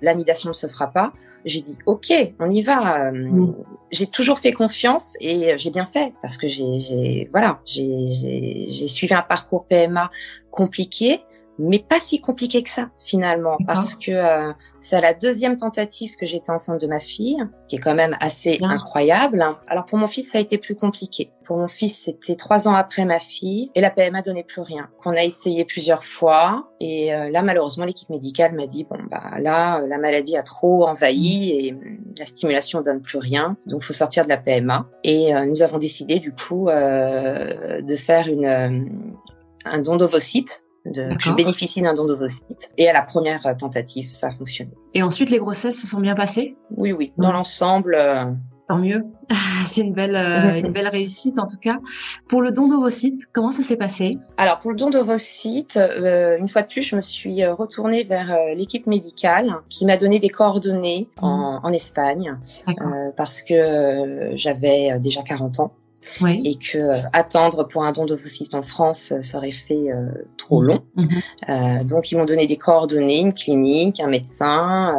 l'anidation 0.02 0.50
ne 0.50 0.54
se 0.54 0.68
fera 0.68 0.88
pas 0.88 1.14
j'ai 1.46 1.62
dit 1.62 1.78
ok, 1.86 2.12
on 2.40 2.50
y 2.50 2.62
va. 2.62 3.08
Euh, 3.08 3.12
mm. 3.12 3.56
J'ai 3.92 4.08
toujours 4.08 4.40
fait 4.40 4.54
confiance 4.54 5.18
et 5.20 5.58
j'ai 5.58 5.70
bien 5.70 5.86
fait 5.86 6.14
parce 6.22 6.38
que 6.38 6.48
j'ai, 6.48 7.30
voilà, 7.32 7.60
j'ai 7.66 8.88
suivi 8.88 9.14
un 9.14 9.22
parcours 9.22 9.66
PMA 9.66 10.10
compliqué, 10.50 11.22
mais 11.62 11.80
pas 11.80 12.00
si 12.00 12.20
compliqué 12.20 12.64
que 12.64 12.70
ça 12.70 12.90
finalement, 12.98 13.58
parce 13.68 13.96
que 13.96 14.12
euh, 14.12 14.52
c'est 14.82 14.96
à 14.96 15.02
la 15.02 15.14
deuxième 15.14 15.58
tentative 15.58 16.16
que 16.16 16.26
j'étais 16.26 16.50
enceinte 16.50 16.82
de 16.82 16.88
ma 16.88 17.00
fille, 17.00 17.38
qui 17.68 17.76
est 17.76 17.80
quand 17.80 17.94
même 17.94 18.18
assez 18.20 18.58
incroyable. 18.62 19.46
Alors 19.68 19.86
pour 19.86 20.00
mon 20.00 20.08
fils, 20.08 20.32
ça 20.32 20.40
a 20.40 20.42
été 20.42 20.58
plus 20.58 20.76
compliqué. 20.76 21.32
Pour 21.46 21.58
mon 21.58 21.68
fils, 21.68 22.04
c'était 22.06 22.36
trois 22.36 22.68
ans 22.68 22.74
après 22.74 23.06
ma 23.06 23.20
fille, 23.20 23.72
et 23.76 23.82
la 23.82 23.92
PMA 23.92 24.22
donnait 24.22 24.44
plus 24.44 24.62
rien. 24.62 24.90
Qu'on 25.04 25.12
a 25.12 25.24
essayé 25.24 25.64
plusieurs 25.66 26.04
fois, 26.04 26.72
et 26.80 27.14
euh, 27.14 27.30
là 27.30 27.44
malheureusement 27.44 27.86
l'équipe 27.86 28.10
médicale 28.10 28.56
m'a 28.56 28.66
dit 28.66 28.84
bon 28.84 28.98
bah 29.10 29.38
là 29.40 29.82
la 29.88 29.98
maladie 29.98 30.38
a 30.38 30.44
trop 30.44 30.88
envahi 30.88 31.52
et 31.52 31.76
la 32.18 32.26
stimulation 32.26 32.82
donne 32.82 33.02
plus 33.02 33.20
rien, 33.20 33.56
donc 33.68 33.84
faut 33.84 33.94
sortir 33.94 34.24
de 34.24 34.30
la 34.30 34.38
PMA. 34.38 34.88
Et 35.04 35.36
euh, 35.36 35.46
nous 35.46 35.62
avons 35.62 35.78
décidé 35.78 36.20
du 36.20 36.34
coup 36.34 36.70
de 36.70 37.96
faire 37.96 38.28
une 38.28 39.12
un 39.64 39.80
don 39.80 39.96
d'ovocytes 39.96 40.64
de, 40.86 41.10
je 41.20 41.32
bénéficie 41.32 41.82
d'un 41.82 41.94
don 41.94 42.06
d'ovocytes. 42.06 42.72
Et 42.78 42.90
à 42.90 42.94
la 42.94 43.02
première 43.02 43.46
euh, 43.46 43.54
tentative, 43.54 44.14
ça 44.14 44.28
a 44.28 44.32
fonctionné. 44.32 44.72
Et 44.94 45.04
ensuite, 45.04 45.30
les 45.30 45.38
grossesses 45.38 45.80
se 45.80 45.88
sont 45.88 46.00
bien 46.00 46.16
passées? 46.16 46.56
Oui, 46.76 46.92
oui. 46.92 47.14
Dans 47.18 47.32
l'ensemble. 47.32 47.96
Euh, 47.96 48.26
Tant 48.68 48.78
mieux. 48.78 49.04
C'est 49.66 49.82
une 49.82 49.94
belle, 49.94 50.16
euh, 50.16 50.60
une 50.60 50.72
belle 50.72 50.88
réussite 50.88 51.38
en 51.40 51.46
tout 51.46 51.58
cas. 51.58 51.78
Pour 52.30 52.42
le 52.42 52.52
don 52.52 52.68
d'ovocytes, 52.68 53.24
comment 53.34 53.52
ça 53.52 53.64
s'est 53.64 53.76
passé? 53.76 54.18
Alors 54.38 54.60
pour 54.60 54.72
le 54.72 54.78
don 54.78 54.90
d'ovocytes, 54.90 55.78
euh, 55.78 56.38
une 56.38 56.48
fois 56.48 56.62
de 56.62 56.68
plus, 56.68 56.82
je 56.82 56.96
me 56.96 57.02
suis 57.02 57.46
retournée 57.46 58.04
vers 58.04 58.34
l'équipe 58.56 58.88
médicale 58.88 59.56
qui 59.68 59.86
m'a 59.86 59.98
donné 59.98 60.20
des 60.20 60.30
coordonnées 60.30 61.10
en, 61.22 61.60
mmh. 61.60 61.60
en 61.64 61.74
Espagne 61.74 62.38
parce 63.18 63.42
que 63.42 64.32
j'avais 64.36 64.98
déjà 65.00 65.22
40 65.22 65.60
ans 65.60 65.74
oui. 66.22 66.42
et 66.46 66.56
que 66.56 66.78
euh, 66.78 66.98
attendre 67.14 67.68
pour 67.68 67.84
un 67.84 67.92
don 67.92 68.06
d'ovocytes 68.06 68.56
en 68.56 68.62
France, 68.62 69.12
euh, 69.12 69.22
ça 69.22 69.38
aurait 69.38 69.52
fait 69.52 69.92
euh, 69.92 70.08
trop 70.38 70.62
mhm. 70.62 70.68
long. 70.68 70.84
Mhm. 70.96 71.84
donc 71.86 72.12
ils 72.12 72.18
m'ont 72.18 72.26
donné 72.26 72.48
des 72.48 72.58
coordonnées, 72.58 73.20
une 73.20 73.34
clinique, 73.34 74.00
un 74.00 74.08
médecin, 74.08 74.96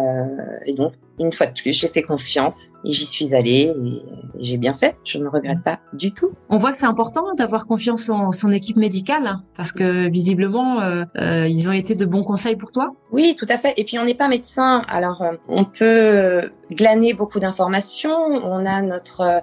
et 0.66 0.74
donc 0.74 0.92
une 1.18 1.32
fois 1.32 1.46
de 1.46 1.52
plus, 1.52 1.72
j'ai 1.72 1.88
fait 1.88 2.02
confiance 2.02 2.72
et 2.84 2.92
j'y 2.92 3.04
suis 3.04 3.34
allée 3.34 3.72
et, 3.84 4.02
j'ai 4.38 4.56
bien 4.56 4.72
fait. 4.72 4.96
Je 5.04 5.18
ne 5.18 5.28
regrette 5.28 5.62
pas 5.62 5.78
du 5.92 6.12
tout. 6.12 6.32
On 6.48 6.56
voit 6.56 6.72
que 6.72 6.78
c'est 6.78 6.86
important 6.86 7.34
d'avoir 7.34 7.66
confiance 7.66 8.08
en 8.08 8.32
son 8.32 8.50
équipe 8.50 8.76
médicale 8.76 9.26
hein, 9.26 9.44
parce 9.56 9.72
que 9.72 10.08
visiblement, 10.08 10.80
euh, 10.80 11.04
euh, 11.18 11.46
ils 11.46 11.68
ont 11.68 11.72
été 11.72 11.94
de 11.94 12.04
bons 12.04 12.24
conseils 12.24 12.56
pour 12.56 12.72
toi. 12.72 12.94
Oui, 13.10 13.36
tout 13.38 13.46
à 13.48 13.58
fait. 13.58 13.74
Et 13.76 13.84
puis 13.84 13.98
on 13.98 14.04
n'est 14.04 14.14
pas 14.14 14.28
médecin, 14.28 14.82
alors 14.88 15.22
euh, 15.22 15.32
on 15.48 15.64
peut 15.64 16.50
glaner 16.70 17.12
beaucoup 17.12 17.40
d'informations. 17.40 18.10
On 18.10 18.64
a 18.64 18.82
notre 18.82 19.42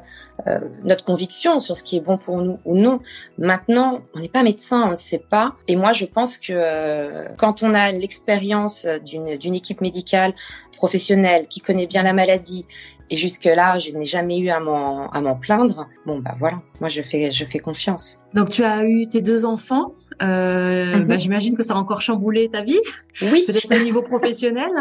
notre 0.86 1.04
conviction 1.04 1.60
sur 1.60 1.76
ce 1.76 1.84
qui 1.84 1.98
est 1.98 2.00
bon 2.00 2.18
pour 2.18 2.42
nous 2.42 2.60
ou 2.64 2.78
non. 2.78 3.02
Maintenant, 3.38 4.00
on 4.16 4.22
n'est 4.22 4.30
pas 4.30 4.42
médecin, 4.42 4.84
on 4.88 4.92
ne 4.92 4.96
sait 4.96 5.22
pas. 5.30 5.54
Et 5.68 5.76
moi, 5.76 5.92
je 5.92 6.06
pense 6.06 6.38
que 6.38 7.28
quand 7.36 7.62
on 7.62 7.74
a 7.74 7.92
l'expérience 7.92 8.88
d'une 9.06 9.36
d'une 9.36 9.54
équipe 9.54 9.82
médicale 9.82 10.34
professionnel 10.80 11.48
qui 11.50 11.60
connaît 11.60 11.88
bien 11.88 12.04
la 12.04 12.14
maladie 12.14 12.64
et 13.10 13.18
jusque 13.18 13.44
là 13.44 13.78
je 13.80 13.92
n'ai 13.92 14.06
jamais 14.06 14.38
eu 14.40 14.50
à 14.50 14.62
m'en 14.62 15.10
à 15.10 15.20
m'en 15.20 15.36
plaindre 15.36 15.88
bon 16.06 16.20
bah 16.20 16.36
voilà 16.38 16.62
moi 16.80 16.88
je 16.88 17.02
fais 17.02 17.32
je 17.32 17.44
fais 17.44 17.60
confiance 17.60 18.22
donc 18.34 18.48
tu 18.48 18.64
as 18.64 18.86
eu 18.86 19.10
tes 19.10 19.22
deux 19.22 19.44
enfants 19.44 19.88
euh, 20.22 20.98
mhm. 20.98 21.04
bah, 21.08 21.18
j'imagine 21.18 21.56
que 21.58 21.64
ça 21.64 21.74
a 21.74 21.78
encore 21.78 22.02
chamboulé 22.02 22.50
ta 22.50 22.62
vie 22.62 22.80
oui 23.24 23.44
peut-être 23.46 23.76
au 23.76 23.84
niveau 23.84 24.02
professionnel 24.02 24.72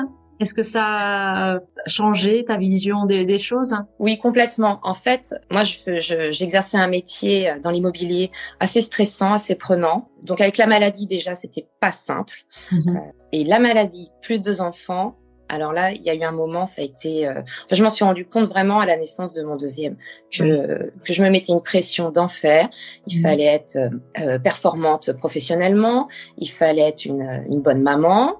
est-ce 0.40 0.55
que 0.55 0.62
ça 0.62 0.85
a 0.85 1.61
changé 1.87 2.45
ta 2.45 2.57
vision 2.59 3.07
des, 3.07 3.25
des 3.25 3.40
choses? 3.40 3.75
Oui, 3.99 4.19
complètement. 4.19 4.78
En 4.85 4.95
fait, 4.95 5.35
moi, 5.50 5.64
j'exerçais 5.64 6.76
je, 6.76 6.83
un 6.83 6.87
métier 6.87 7.55
dans 7.61 7.73
l'immobilier 7.73 8.31
assez 8.61 8.81
stressant, 8.81 9.35
assez 9.35 9.57
prenant. 9.57 10.11
Donc, 10.23 10.40
avec 10.40 10.57
la 10.57 10.69
maladie, 10.69 11.09
déjà, 11.09 11.35
c'était 11.35 11.67
pas 11.81 11.90
simple. 11.90 12.45
Mhm. 12.71 12.97
Euh, 12.97 13.00
et 13.33 13.43
la 13.45 13.59
maladie, 13.59 14.11
plus 14.23 14.40
deux 14.40 14.61
enfants, 14.61 15.17
alors 15.49 15.73
là, 15.73 15.93
il 15.93 16.02
y 16.02 16.11
a 16.11 16.14
eu 16.14 16.23
un 16.23 16.33
moment, 16.33 16.67
ça 16.67 16.83
a 16.83 16.85
été. 16.85 17.26
Euh, 17.26 17.40
je 17.71 17.83
m'en 17.83 17.90
suis 17.90 18.05
rendu 18.05 18.25
compte 18.26 18.49
vraiment 18.49 18.81
à 18.81 18.87
la 18.87 18.97
naissance 18.97 19.35
de 19.35 19.43
mon 19.43 19.57
deuxième 19.57 19.97
que 20.31 20.93
que 21.05 21.12
je 21.12 21.23
me 21.23 21.31
mettais 21.31 21.52
une 21.52 21.62
pression 21.62 22.11
d'enfer. 22.11 22.69
Il 23.07 23.19
mmh. 23.19 23.23
fallait 23.23 23.45
être 23.45 23.76
euh, 23.76 23.88
euh, 24.21 24.38
performante 24.38 25.12
professionnellement, 25.12 26.09
il 26.37 26.50
fallait 26.50 26.83
être 26.83 27.05
une, 27.05 27.45
une 27.49 27.61
bonne 27.61 27.83
maman, 27.83 28.37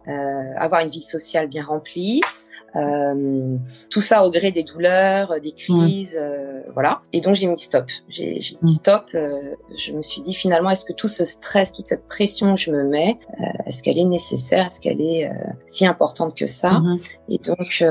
avoir 0.57 0.81
une 0.83 0.88
vie 0.88 1.00
sociale 1.00 1.49
bien 1.49 1.62
remplie, 1.62 2.21
euh, 2.77 3.57
tout 3.91 4.00
ça 4.00 4.27
au 4.27 4.31
gré 4.31 4.50
des 4.50 4.62
douleurs, 4.62 5.41
des 5.41 5.53
crises, 5.53 6.19
euh, 6.21 6.61
voilà. 6.75 7.00
Et 7.12 7.21
donc 7.21 7.35
j'ai 7.35 7.47
mis 7.47 7.59
stop. 7.59 7.87
J'ai 8.09 8.38
dit 8.62 8.75
stop. 8.75 9.05
Euh, 9.15 9.29
je 9.77 9.93
me 9.93 10.03
suis 10.03 10.21
dit 10.21 10.35
finalement, 10.35 10.71
est-ce 10.71 10.85
que 10.85 10.93
tout 10.93 11.09
ce 11.09 11.25
stress, 11.25 11.73
toute 11.73 11.88
cette 11.88 12.07
pression 12.09 12.55
que 12.55 12.61
je 12.61 12.71
me 12.71 12.85
mets, 12.85 13.19
est-ce 13.67 13.83
qu'elle 13.83 13.99
est 13.99 14.05
nécessaire? 14.05 14.67
Est-ce 14.67 14.81
qu'elle 14.81 15.00
est 15.00 15.31
si 15.65 15.87
importante 15.87 16.37
que 16.37 16.47
ça? 16.47 16.73
Mm-hmm. 16.73 16.98
Et 17.28 17.38
donc 17.38 17.85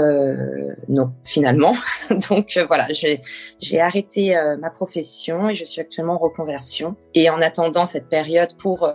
non, 0.90 1.12
finalement. 1.24 1.76
donc 2.30 2.60
voilà, 2.68 2.88
j'ai 2.92 3.80
arrêté 3.80 4.36
ma 4.60 4.70
profession 4.70 5.50
et 5.50 5.56
je 5.56 5.66
suis 5.66 5.82
actuellement 5.82 6.14
en 6.14 6.20
reconversion. 6.20 6.96
Et 7.14 7.30
en 7.30 7.42
attendant 7.42 7.86
cette 7.86 8.10
période 8.10 8.56
pour 8.58 8.92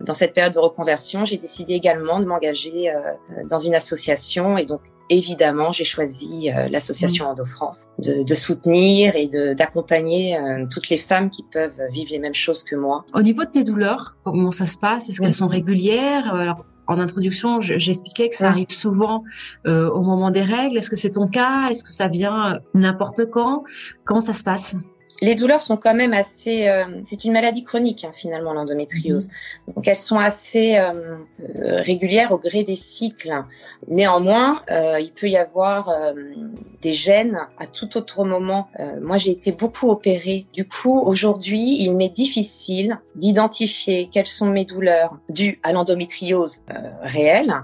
dans 0.00 0.14
cette 0.14 0.32
période 0.32 0.54
de 0.54 0.58
reconversion, 0.58 1.24
j'ai 1.24 1.38
décidé 1.38 1.74
également 1.74 2.20
de 2.20 2.24
m'engager 2.24 2.92
dans 3.48 3.58
une 3.58 3.74
association 3.74 4.56
et 4.56 4.64
donc 4.64 4.82
évidemment, 5.10 5.72
j'ai 5.72 5.84
choisi 5.84 6.50
euh, 6.50 6.68
l'association 6.68 7.26
mmh. 7.26 7.28
Endo-France 7.28 7.88
de, 7.98 8.22
de, 8.22 8.34
soutenir 8.34 9.16
et 9.16 9.28
d'accompagner 9.54 10.36
euh, 10.36 10.64
toutes 10.70 10.88
les 10.88 10.98
femmes 10.98 11.30
qui 11.30 11.42
peuvent 11.42 11.80
vivre 11.90 12.10
les 12.10 12.18
mêmes 12.18 12.34
choses 12.34 12.64
que 12.64 12.76
moi. 12.76 13.04
Au 13.14 13.22
niveau 13.22 13.44
de 13.44 13.50
tes 13.50 13.64
douleurs, 13.64 14.18
comment 14.24 14.50
ça 14.50 14.66
se 14.66 14.76
passe? 14.76 15.08
Est-ce 15.08 15.20
qu'elles 15.20 15.34
sont 15.34 15.46
régulières? 15.46 16.34
Alors, 16.34 16.64
en 16.88 16.98
introduction, 16.98 17.60
j'expliquais 17.60 18.30
que 18.30 18.34
ça 18.34 18.48
arrive 18.48 18.70
souvent 18.70 19.22
euh, 19.66 19.90
au 19.90 20.02
moment 20.02 20.30
des 20.30 20.42
règles. 20.42 20.78
Est-ce 20.78 20.90
que 20.90 20.96
c'est 20.96 21.12
ton 21.12 21.28
cas? 21.28 21.68
Est-ce 21.68 21.84
que 21.84 21.92
ça 21.92 22.08
vient 22.08 22.58
n'importe 22.74 23.30
quand? 23.30 23.62
Comment 24.04 24.20
ça 24.20 24.32
se 24.32 24.42
passe? 24.42 24.74
Les 25.20 25.34
douleurs 25.34 25.60
sont 25.60 25.76
quand 25.76 25.94
même 25.94 26.12
assez. 26.12 26.68
Euh, 26.68 26.84
c'est 27.04 27.24
une 27.24 27.32
maladie 27.32 27.64
chronique 27.64 28.04
hein, 28.04 28.10
finalement 28.12 28.52
l'endométriose. 28.52 29.28
Mhm. 29.28 29.74
Donc 29.74 29.88
elles 29.88 29.98
sont 29.98 30.18
assez 30.18 30.76
euh, 30.76 31.16
euh, 31.56 31.80
régulières 31.82 32.32
au 32.32 32.38
gré 32.38 32.62
des 32.62 32.76
cycles. 32.76 33.44
Néanmoins, 33.88 34.62
il 35.00 35.12
peut 35.12 35.28
y 35.28 35.36
avoir 35.36 35.92
des 36.82 36.92
gènes 36.92 37.38
à 37.58 37.66
tout 37.66 37.96
autre 37.96 38.24
moment. 38.24 38.68
moi, 39.00 39.16
j'ai 39.16 39.30
été 39.30 39.52
beaucoup 39.52 39.90
opérée. 39.90 40.46
Du 40.52 40.66
coup, 40.66 41.00
aujourd'hui, 41.00 41.82
il 41.82 41.94
m'est 41.94 42.08
difficile 42.08 42.98
d'identifier 43.14 44.08
quelles 44.12 44.26
sont 44.26 44.46
mes 44.46 44.64
douleurs 44.64 45.16
dues 45.28 45.60
à 45.62 45.72
l'endométriose 45.72 46.64
réelle 47.02 47.54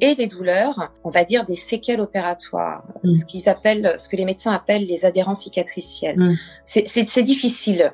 et 0.00 0.14
les 0.14 0.26
douleurs, 0.26 0.92
on 1.04 1.10
va 1.10 1.24
dire, 1.24 1.44
des 1.44 1.56
séquelles 1.56 2.00
opératoires, 2.00 2.84
mhm. 3.02 3.14
ce 3.14 3.24
qu'ils 3.24 3.48
appellent, 3.48 3.94
ce 3.98 4.08
que 4.08 4.16
les 4.16 4.24
médecins 4.24 4.52
appellent 4.52 4.86
les 4.86 5.04
adhérences 5.04 5.42
cicatricielles. 5.42 6.18
Mhm 6.18 6.36
c'est 6.64 6.85
difficile. 7.22 7.92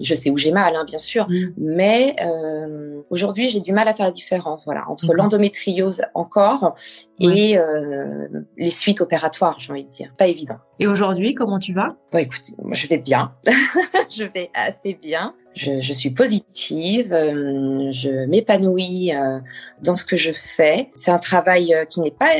Je 0.00 0.14
sais 0.14 0.30
où 0.30 0.36
j'ai 0.36 0.52
mal, 0.52 0.74
hein, 0.74 0.84
bien 0.84 0.98
sûr, 0.98 1.28
mm. 1.28 1.54
mais 1.58 2.16
euh, 2.20 3.00
aujourd'hui 3.10 3.48
j'ai 3.48 3.60
du 3.60 3.72
mal 3.72 3.88
à 3.88 3.94
faire 3.94 4.06
la 4.06 4.12
différence, 4.12 4.64
voilà, 4.64 4.88
entre 4.88 5.12
l'endométriose 5.14 6.02
encore 6.14 6.74
et 7.20 7.56
euh, 7.56 8.28
les 8.56 8.70
suites 8.70 9.00
opératoires, 9.00 9.56
j'ai 9.58 9.72
envie 9.72 9.84
de 9.84 9.90
dire. 9.90 10.12
Pas 10.18 10.26
évident. 10.26 10.56
Et 10.78 10.86
aujourd'hui, 10.86 11.34
comment 11.34 11.58
tu 11.58 11.72
vas? 11.72 11.96
Bon, 12.10 12.18
écoute, 12.18 12.52
moi 12.62 12.74
je 12.74 12.88
vais 12.88 12.98
bien. 12.98 13.32
je 14.10 14.24
vais 14.24 14.50
assez 14.54 14.94
bien 14.94 15.34
je, 15.54 15.80
je, 15.80 15.92
suis 15.92 16.10
positive, 16.10 17.12
euh, 17.12 17.90
je 17.92 18.26
m'épanouis 18.26 19.12
euh, 19.14 19.38
dans 19.82 19.96
ce 19.96 20.04
que 20.04 20.16
je 20.16 20.32
fais. 20.32 20.90
C'est 20.96 21.10
un 21.10 21.18
travail 21.18 21.74
euh, 21.74 21.84
qui 21.84 22.00
n'est 22.00 22.10
pas 22.10 22.30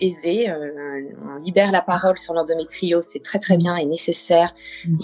aisé. 0.00 0.46
on 0.50 1.42
libère 1.42 1.72
la 1.72 1.82
parole 1.82 2.18
sur 2.18 2.34
l'endométriose, 2.34 3.04
c'est 3.04 3.22
très 3.22 3.38
très 3.38 3.56
bien 3.56 3.76
et 3.76 3.86
nécessaire, 3.86 4.54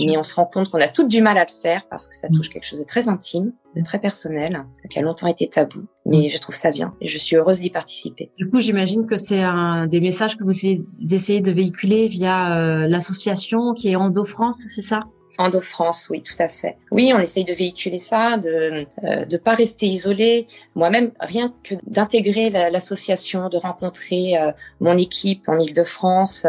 mais 0.05 0.17
on 0.17 0.23
se 0.23 0.35
rend 0.35 0.47
compte 0.47 0.71
qu'on 0.71 0.81
a 0.81 0.89
toutes 0.89 1.09
du 1.09 1.23
mal 1.23 1.39
à 1.39 1.45
le 1.45 1.53
faire 1.63 1.87
parce 1.89 2.09
que 2.09 2.17
ça 2.17 2.29
touche 2.29 2.49
quelque 2.49 2.67
chose 2.67 2.81
de 2.81 2.85
très 2.85 3.09
intime, 3.09 3.53
de 3.77 3.85
très 3.85 3.99
personnel, 3.99 4.65
qui 4.91 4.99
a 4.99 5.03
longtemps 5.03 5.29
été 5.29 5.49
tabou. 5.49 5.85
Mais 6.05 6.29
je 6.29 6.39
trouve 6.39 6.55
ça 6.55 6.71
bien 6.71 6.91
et 7.01 7.07
je 7.07 7.19
suis 7.19 7.37
heureuse 7.37 7.61
d'y 7.61 7.71
participer. 7.71 8.33
Du 8.39 8.49
coup, 8.49 8.61
j'imagine 8.61 9.07
que 9.07 9.17
c'est 9.17 9.43
un 9.43 9.87
des 9.87 10.01
messages 10.01 10.37
que 10.37 10.45
vous 10.45 10.67
essayez 11.15 11.41
de 11.41 11.53
véhiculer 11.53 12.09
via 12.09 12.87
l'association 12.87 13.75
qui 13.75 13.91
est 13.91 13.97
Endo 13.97 14.25
France, 14.25 14.65
c'est 14.69 14.83
ça? 14.83 15.01
Endo 15.39 15.61
France, 15.61 16.09
oui, 16.11 16.23
tout 16.23 16.35
à 16.39 16.49
fait. 16.49 16.77
Oui, 16.91 17.13
on 17.15 17.19
essaye 17.19 17.45
de 17.45 17.55
véhiculer 17.55 17.99
ça, 17.99 18.37
de 18.37 18.85
euh, 19.05 19.25
de 19.25 19.37
pas 19.37 19.55
rester 19.55 19.87
isolé. 19.87 20.47
Moi-même, 20.75 21.11
rien 21.21 21.55
que 21.63 21.75
d'intégrer 21.87 22.51
l'association, 22.51 23.49
de 23.49 23.57
rencontrer 23.57 24.37
euh, 24.37 24.53
mon 24.81 24.97
équipe 24.97 25.49
en 25.49 25.59
Île-de-France, 25.59 26.47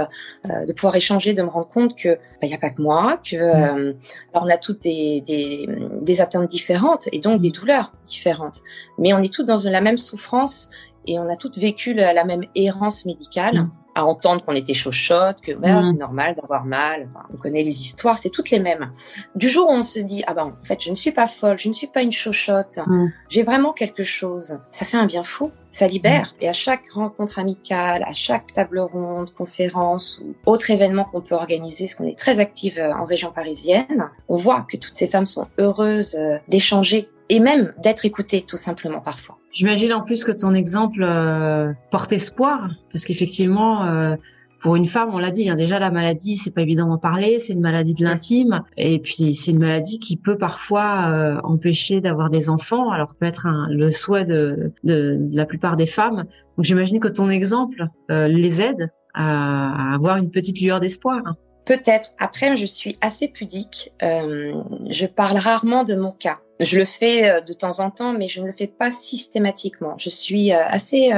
euh, 0.49 0.65
de 0.65 0.73
pouvoir 0.73 0.95
échanger, 0.95 1.33
de 1.33 1.41
me 1.41 1.49
rendre 1.49 1.69
compte 1.69 1.95
que 1.95 2.09
il 2.09 2.17
bah, 2.41 2.47
n'y 2.47 2.53
a 2.53 2.57
pas 2.57 2.69
que 2.69 2.81
moi, 2.81 3.19
que 3.23 3.37
euh, 3.37 3.93
alors 4.33 4.45
on 4.45 4.49
a 4.49 4.57
toutes 4.57 4.81
des, 4.81 5.21
des, 5.21 5.67
des 6.01 6.21
atteintes 6.21 6.49
différentes 6.49 7.07
et 7.13 7.19
donc 7.19 7.39
des 7.39 7.51
douleurs 7.51 7.93
différentes, 8.05 8.61
mais 8.97 9.13
on 9.13 9.19
est 9.19 9.33
toutes 9.33 9.47
dans 9.47 9.63
la 9.63 9.81
même 9.81 9.97
souffrance 9.97 10.69
et 11.07 11.19
on 11.19 11.29
a 11.29 11.35
toutes 11.35 11.57
vécu 11.57 11.93
la, 11.93 12.13
la 12.13 12.25
même 12.25 12.45
errance 12.55 13.05
médicale. 13.05 13.67
À 13.95 14.05
entendre 14.05 14.41
qu'on 14.43 14.55
était 14.55 14.73
chochotte, 14.73 15.41
que 15.41 15.53
bah, 15.53 15.81
c'est 15.83 15.97
normal 15.97 16.35
d'avoir 16.35 16.65
mal. 16.65 17.05
Enfin, 17.05 17.25
on 17.33 17.37
connaît 17.37 17.63
les 17.63 17.81
histoires, 17.81 18.17
c'est 18.17 18.29
toutes 18.29 18.49
les 18.49 18.59
mêmes. 18.59 18.89
Du 19.35 19.49
jour 19.49 19.67
où 19.69 19.71
on 19.71 19.83
se 19.83 19.99
dit 19.99 20.23
ah 20.27 20.33
ben 20.33 20.45
en 20.45 20.65
fait 20.65 20.81
je 20.81 20.89
ne 20.89 20.95
suis 20.95 21.11
pas 21.11 21.27
folle, 21.27 21.57
je 21.59 21.69
ne 21.69 21.73
suis 21.73 21.87
pas 21.87 22.01
une 22.01 22.11
chochotte, 22.11 22.79
mm. 22.85 23.07
j'ai 23.29 23.43
vraiment 23.43 23.71
quelque 23.71 24.03
chose. 24.03 24.59
Ça 24.71 24.85
fait 24.85 24.97
un 24.97 25.05
bien 25.05 25.23
fou, 25.23 25.51
ça 25.69 25.87
libère. 25.87 26.33
Mm. 26.39 26.43
Et 26.43 26.49
à 26.49 26.53
chaque 26.53 26.89
rencontre 26.91 27.39
amicale, 27.39 28.03
à 28.07 28.13
chaque 28.13 28.53
table 28.53 28.79
ronde, 28.79 29.31
conférence 29.31 30.21
ou 30.23 30.35
autre 30.45 30.71
événement 30.71 31.03
qu'on 31.05 31.21
peut 31.21 31.35
organiser, 31.35 31.85
parce 31.85 31.95
qu'on 31.95 32.07
est 32.07 32.17
très 32.17 32.39
active 32.39 32.79
euh, 32.79 32.93
en 32.93 33.05
région 33.05 33.31
parisienne, 33.31 34.09
on 34.27 34.35
voit 34.35 34.65
que 34.69 34.77
toutes 34.77 34.95
ces 34.95 35.07
femmes 35.07 35.25
sont 35.25 35.47
heureuses 35.59 36.15
euh, 36.15 36.37
d'échanger 36.47 37.09
et 37.29 37.39
même 37.39 37.73
d'être 37.77 38.05
écoutées 38.05 38.43
tout 38.47 38.57
simplement 38.57 38.99
parfois. 38.99 39.37
J'imagine 39.53 39.93
en 39.93 40.01
plus 40.01 40.23
que 40.23 40.31
ton 40.31 40.55
exemple 40.55 41.03
euh, 41.03 41.73
porte 41.91 42.11
espoir, 42.11 42.71
parce 42.91 43.05
qu'effectivement, 43.05 43.85
euh, 43.85 44.15
pour 44.59 44.75
une 44.75 44.87
femme, 44.87 45.09
on 45.13 45.19
l'a 45.19 45.29
dit, 45.29 45.47
hein, 45.47 45.53
déjà 45.55 45.77
la 45.77 45.91
maladie, 45.91 46.35
c'est 46.37 46.49
pas 46.49 46.63
évident 46.63 46.87
d'en 46.87 46.97
parler, 46.97 47.39
c'est 47.39 47.53
une 47.53 47.61
maladie 47.61 47.93
de 47.93 48.03
l'intime, 48.03 48.63
et 48.77 48.97
puis 48.97 49.35
c'est 49.35 49.51
une 49.51 49.59
maladie 49.59 49.99
qui 49.99 50.17
peut 50.17 50.39
parfois 50.39 51.05
euh, 51.09 51.39
empêcher 51.43 52.01
d'avoir 52.01 52.31
des 52.31 52.49
enfants, 52.49 52.89
alors 52.89 53.13
peut 53.13 53.27
être 53.27 53.45
un, 53.45 53.67
le 53.69 53.91
souhait 53.91 54.25
de, 54.25 54.73
de, 54.83 55.17
de, 55.19 55.37
la 55.37 55.45
plupart 55.45 55.75
des 55.75 55.87
femmes. 55.87 56.25
Donc 56.57 56.65
j'imagine 56.65 56.99
que 56.99 57.07
ton 57.07 57.29
exemple 57.29 57.85
les 58.09 58.59
aide 58.59 58.89
à, 59.13 59.91
à 59.91 59.93
avoir 59.93 60.17
une 60.17 60.31
petite 60.31 60.59
lueur 60.61 60.79
d'espoir. 60.79 61.21
Peut-être. 61.65 62.11
Après, 62.19 62.55
je 62.55 62.65
suis 62.65 62.97
assez 63.01 63.27
pudique. 63.27 63.93
Euh, 64.03 64.53
je 64.89 65.05
parle 65.05 65.37
rarement 65.37 65.83
de 65.83 65.95
mon 65.95 66.11
cas. 66.11 66.39
Je 66.59 66.77
le 66.79 66.85
fais 66.85 67.29
euh, 67.29 67.41
de 67.41 67.53
temps 67.53 67.79
en 67.79 67.89
temps, 67.89 68.13
mais 68.13 68.27
je 68.27 68.41
ne 68.41 68.47
le 68.47 68.51
fais 68.51 68.67
pas 68.67 68.91
systématiquement. 68.91 69.95
Je 69.97 70.09
suis 70.09 70.53
euh, 70.53 70.65
assez, 70.65 71.11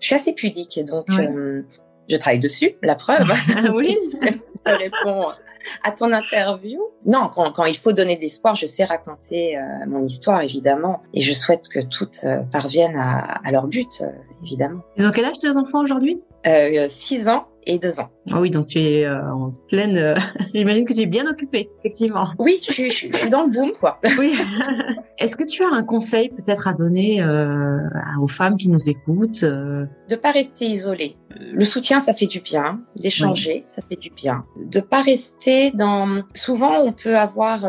je 0.00 0.06
suis 0.06 0.14
assez 0.14 0.34
pudique, 0.34 0.80
donc 0.84 1.06
je 1.10 2.16
travaille 2.16 2.40
dessus. 2.40 2.72
La 2.82 2.94
preuve, 2.94 3.30
oui, 3.74 3.96
je 4.66 4.72
réponds 4.72 5.26
à 5.84 5.92
ton 5.92 6.12
interview. 6.12 6.80
Non, 7.04 7.30
quand, 7.32 7.52
quand 7.52 7.66
il 7.66 7.76
faut 7.76 7.92
donner 7.92 8.16
de 8.16 8.22
l'espoir, 8.22 8.54
je 8.54 8.66
sais 8.66 8.84
raconter 8.84 9.58
mon 9.86 10.00
histoire, 10.00 10.40
évidemment, 10.40 11.02
et 11.14 11.20
je 11.20 11.32
souhaite 11.32 11.68
que 11.68 11.80
toutes 11.80 12.24
parviennent 12.50 12.96
à, 12.96 13.40
à, 13.44 13.52
leur 13.52 13.68
but, 13.68 14.02
évidemment. 14.42 14.80
Ils 14.96 15.06
ont 15.06 15.10
quel 15.10 15.26
âge 15.26 15.38
tes 15.38 15.56
enfants 15.56 15.84
aujourd'hui? 15.84 16.20
Euh, 16.46 16.86
6 16.88 17.28
ans 17.28 17.46
et 17.70 17.78
deux 17.78 18.00
ans. 18.00 18.10
Ah 18.30 18.40
oui, 18.40 18.50
donc 18.50 18.66
tu 18.66 18.80
es 18.80 19.04
euh, 19.04 19.32
en 19.32 19.52
pleine. 19.68 19.96
Euh, 19.96 20.14
j'imagine 20.54 20.84
que 20.84 20.92
tu 20.92 21.00
es 21.00 21.06
bien 21.06 21.26
occupée, 21.26 21.68
effectivement. 21.78 22.28
Oui, 22.38 22.58
je 22.62 22.72
suis, 22.72 22.90
je 22.90 23.16
suis 23.16 23.30
dans 23.30 23.44
le 23.44 23.50
boom, 23.50 23.72
quoi. 23.78 23.98
oui. 24.18 24.36
Est-ce 25.18 25.36
que 25.36 25.44
tu 25.44 25.62
as 25.62 25.68
un 25.68 25.82
conseil 25.82 26.30
peut-être 26.30 26.66
à 26.66 26.72
donner 26.72 27.22
euh, 27.22 27.78
aux 28.18 28.28
femmes 28.28 28.56
qui 28.56 28.68
nous 28.68 28.88
écoutent. 28.88 29.44
De 29.44 30.16
pas 30.16 30.32
rester 30.32 30.66
isolée. 30.66 31.16
Le 31.38 31.64
soutien, 31.64 32.00
ça 32.00 32.12
fait 32.14 32.26
du 32.26 32.40
bien. 32.40 32.80
D'échanger, 32.96 33.64
ça 33.66 33.82
fait 33.88 33.96
du 33.96 34.10
bien. 34.10 34.44
De 34.56 34.80
pas 34.80 35.00
rester 35.00 35.70
dans. 35.70 36.22
Souvent, 36.34 36.80
on 36.80 36.92
peut 36.92 37.16
avoir, 37.16 37.60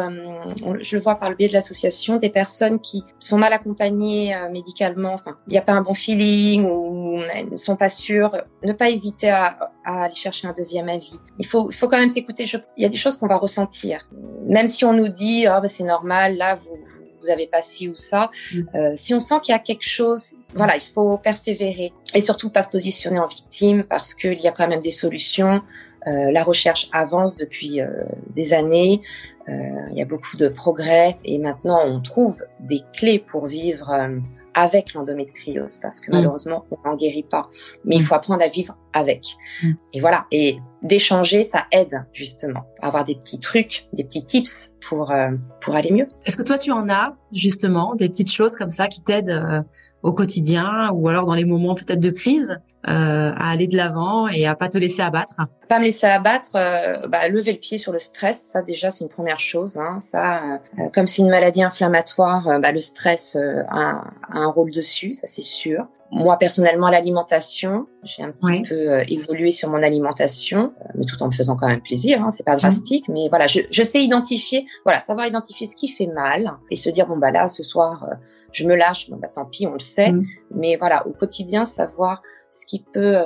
je 0.81 0.95
le 0.95 1.01
vois 1.01 1.15
par 1.15 1.29
le 1.29 1.35
biais 1.35 1.47
de 1.47 1.53
l'association, 1.53 2.17
des 2.17 2.29
personnes 2.29 2.79
qui 2.79 3.03
sont 3.19 3.37
mal 3.37 3.53
accompagnées 3.53 4.35
médicalement. 4.51 5.13
Enfin, 5.13 5.37
il 5.47 5.51
n'y 5.51 5.57
a 5.57 5.61
pas 5.61 5.73
un 5.73 5.81
bon 5.81 5.93
feeling 5.93 6.65
ou 6.65 7.19
ne 7.19 7.55
sont 7.55 7.75
pas 7.75 7.89
sûres. 7.89 8.35
Ne 8.63 8.73
pas 8.73 8.89
hésiter 8.89 9.29
à 9.29 9.71
à 9.83 9.90
aller 9.93 10.15
chercher 10.15 10.47
un 10.47 10.53
deuxième 10.53 10.89
avis. 10.89 11.19
Il 11.39 11.45
faut, 11.45 11.69
il 11.69 11.75
faut 11.75 11.87
quand 11.87 11.99
même 11.99 12.09
s'écouter. 12.09 12.45
Il 12.77 12.83
y 12.83 12.85
a 12.85 12.89
des 12.89 12.97
choses 12.97 13.17
qu'on 13.17 13.27
va 13.27 13.37
ressentir. 13.37 14.07
Même 14.45 14.67
si 14.67 14.85
on 14.85 14.93
nous 14.93 15.07
dit, 15.07 15.45
oh, 15.47 15.59
bah, 15.61 15.67
c'est 15.67 15.83
normal, 15.83 16.37
là, 16.37 16.55
vous, 16.55 16.77
vous 17.21 17.29
avez 17.29 17.47
pas 17.47 17.61
ci 17.61 17.87
ou 17.87 17.95
ça. 17.95 18.31
Mm. 18.53 18.61
Euh, 18.75 18.91
si 18.95 19.13
on 19.13 19.19
sent 19.19 19.35
qu'il 19.43 19.53
y 19.53 19.55
a 19.55 19.59
quelque 19.59 19.87
chose, 19.87 20.33
voilà, 20.53 20.75
il 20.75 20.81
faut 20.81 21.17
persévérer 21.17 21.93
et 22.13 22.21
surtout 22.21 22.49
pas 22.49 22.63
se 22.63 22.69
positionner 22.69 23.19
en 23.19 23.27
victime 23.27 23.83
parce 23.89 24.13
qu'il 24.13 24.39
y 24.39 24.47
a 24.47 24.51
quand 24.51 24.67
même 24.67 24.81
des 24.81 24.91
solutions. 24.91 25.61
Euh, 26.07 26.31
la 26.31 26.43
recherche 26.43 26.89
avance 26.93 27.37
depuis 27.37 27.79
euh, 27.79 27.87
des 28.35 28.53
années. 28.53 29.01
Euh, 29.49 29.53
il 29.91 29.97
y 29.97 30.01
a 30.01 30.05
beaucoup 30.05 30.37
de 30.37 30.47
progrès 30.47 31.17
et 31.25 31.37
maintenant 31.37 31.79
on 31.85 31.99
trouve 31.99 32.43
des 32.59 32.81
clés 32.95 33.19
pour 33.19 33.47
vivre 33.47 33.89
euh, 33.91 34.17
avec 34.53 34.93
l'endométriose 34.93 35.77
parce 35.81 35.99
que 35.99 36.11
mm. 36.11 36.15
malheureusement 36.15 36.63
on 36.71 36.89
n'en 36.89 36.95
guérit 36.95 37.23
pas 37.23 37.49
mais 37.85 37.97
il 37.97 38.01
mm. 38.01 38.05
faut 38.05 38.15
apprendre 38.15 38.43
à 38.43 38.47
vivre 38.47 38.75
avec 38.93 39.25
mm. 39.63 39.71
et 39.93 39.99
voilà 39.99 40.25
et 40.31 40.59
d'échanger 40.83 41.43
ça 41.43 41.65
aide 41.71 42.05
justement 42.13 42.65
à 42.81 42.87
avoir 42.87 43.03
des 43.05 43.15
petits 43.15 43.39
trucs 43.39 43.87
des 43.93 44.03
petits 44.03 44.25
tips 44.25 44.71
pour 44.87 45.11
euh, 45.11 45.31
pour 45.61 45.75
aller 45.75 45.91
mieux 45.91 46.07
est-ce 46.25 46.35
que 46.35 46.43
toi 46.43 46.57
tu 46.57 46.71
en 46.71 46.89
as 46.89 47.15
justement 47.31 47.95
des 47.95 48.09
petites 48.09 48.31
choses 48.31 48.55
comme 48.55 48.71
ça 48.71 48.87
qui 48.87 49.01
t'aident 49.01 49.29
euh, 49.29 49.61
au 50.03 50.13
quotidien 50.13 50.91
ou 50.91 51.07
alors 51.07 51.25
dans 51.25 51.35
les 51.35 51.45
moments 51.45 51.75
peut-être 51.75 51.99
de 51.99 52.09
crise? 52.09 52.59
À 52.83 53.49
aller 53.51 53.67
de 53.67 53.77
l'avant 53.77 54.27
et 54.27 54.47
à 54.47 54.55
pas 54.55 54.69
te 54.69 54.77
laisser 54.77 55.01
abattre 55.01 55.35
Pas 55.69 55.79
me 55.79 55.85
laisser 55.85 56.07
abattre, 56.07 56.51
bah, 56.53 57.27
lever 57.29 57.53
le 57.53 57.59
pied 57.59 57.77
sur 57.77 57.91
le 57.91 57.99
stress, 57.99 58.43
ça 58.43 58.61
déjà 58.61 58.91
c'est 58.91 59.03
une 59.03 59.09
première 59.09 59.39
chose. 59.39 59.77
Hein. 59.77 59.99
Ça, 59.99 60.59
comme 60.93 61.07
c'est 61.07 61.21
une 61.21 61.29
maladie 61.29 61.63
inflammatoire, 61.63 62.59
bah, 62.59 62.71
le 62.71 62.79
stress 62.79 63.37
a, 63.69 63.69
a, 63.69 64.03
un 64.33 64.47
rôle 64.47 64.71
dessus, 64.71 65.13
ça 65.13 65.27
c'est 65.27 65.43
sûr. 65.43 65.87
Moi 66.13 66.37
personnellement, 66.37 66.89
l'alimentation, 66.89 67.87
j'ai 68.03 68.21
un 68.21 68.31
petit 68.31 68.63
peu 68.63 68.91
euh, 68.91 69.03
évolué 69.07 69.53
sur 69.53 69.69
mon 69.69 69.81
alimentation, 69.81 70.73
euh, 70.81 70.89
mais 70.95 71.05
tout 71.05 71.21
en 71.23 71.27
me 71.27 71.31
faisant 71.31 71.55
quand 71.55 71.69
même 71.69 71.81
plaisir. 71.81 72.21
Hein, 72.21 72.31
c'est 72.31 72.43
pas 72.43 72.55
mhm. 72.55 72.59
drastique, 72.59 73.07
mais 73.07 73.29
voilà, 73.29 73.47
je, 73.47 73.61
je, 73.71 73.81
sais 73.81 74.03
identifier, 74.03 74.65
voilà, 74.83 74.99
savoir 74.99 75.25
identifier 75.25 75.65
ce 75.65 75.75
qui 75.77 75.87
fait 75.87 76.07
mal 76.07 76.57
et 76.69 76.75
se 76.75 76.89
dire 76.89 77.07
bon 77.07 77.17
bah 77.17 77.31
là 77.31 77.47
ce 77.47 77.63
soir 77.63 78.07
euh, 78.11 78.15
je 78.51 78.67
me 78.67 78.75
lâche, 78.75 79.09
bon 79.09 79.15
bah 79.15 79.29
tant 79.33 79.45
pis, 79.45 79.67
on 79.67 79.73
le 79.73 79.79
sait. 79.79 80.11
Mhm. 80.11 80.25
Mais 80.53 80.75
voilà, 80.75 81.07
au 81.07 81.11
quotidien, 81.11 81.63
savoir 81.63 82.21
ce 82.51 82.65
qui 82.65 82.83
peut 82.93 83.17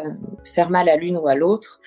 faire 0.44 0.70
mal 0.70 0.88
à 0.88 0.96
l'une 0.96 1.18
ou 1.18 1.28
à 1.28 1.36
l'autre, 1.36 1.82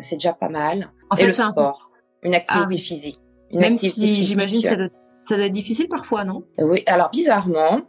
c'est 0.00 0.16
déjà 0.16 0.32
pas 0.32 0.48
mal. 0.48 0.90
En 1.10 1.16
et 1.16 1.26
le 1.26 1.32
sport, 1.32 1.90
une 2.22 2.34
activité 2.34 2.76
ah 2.78 2.82
physique. 2.82 3.18
Une 3.50 3.60
Même 3.60 3.76
si 3.76 4.14
j'imagine 4.22 4.62
ça 4.62 4.76
doit, 4.76 4.88
ça 5.22 5.36
doit 5.36 5.46
être 5.46 5.52
difficile 5.52 5.88
parfois, 5.88 6.24
non? 6.24 6.44
Oui, 6.58 6.82
alors 6.86 7.10
bizarrement, 7.10 7.82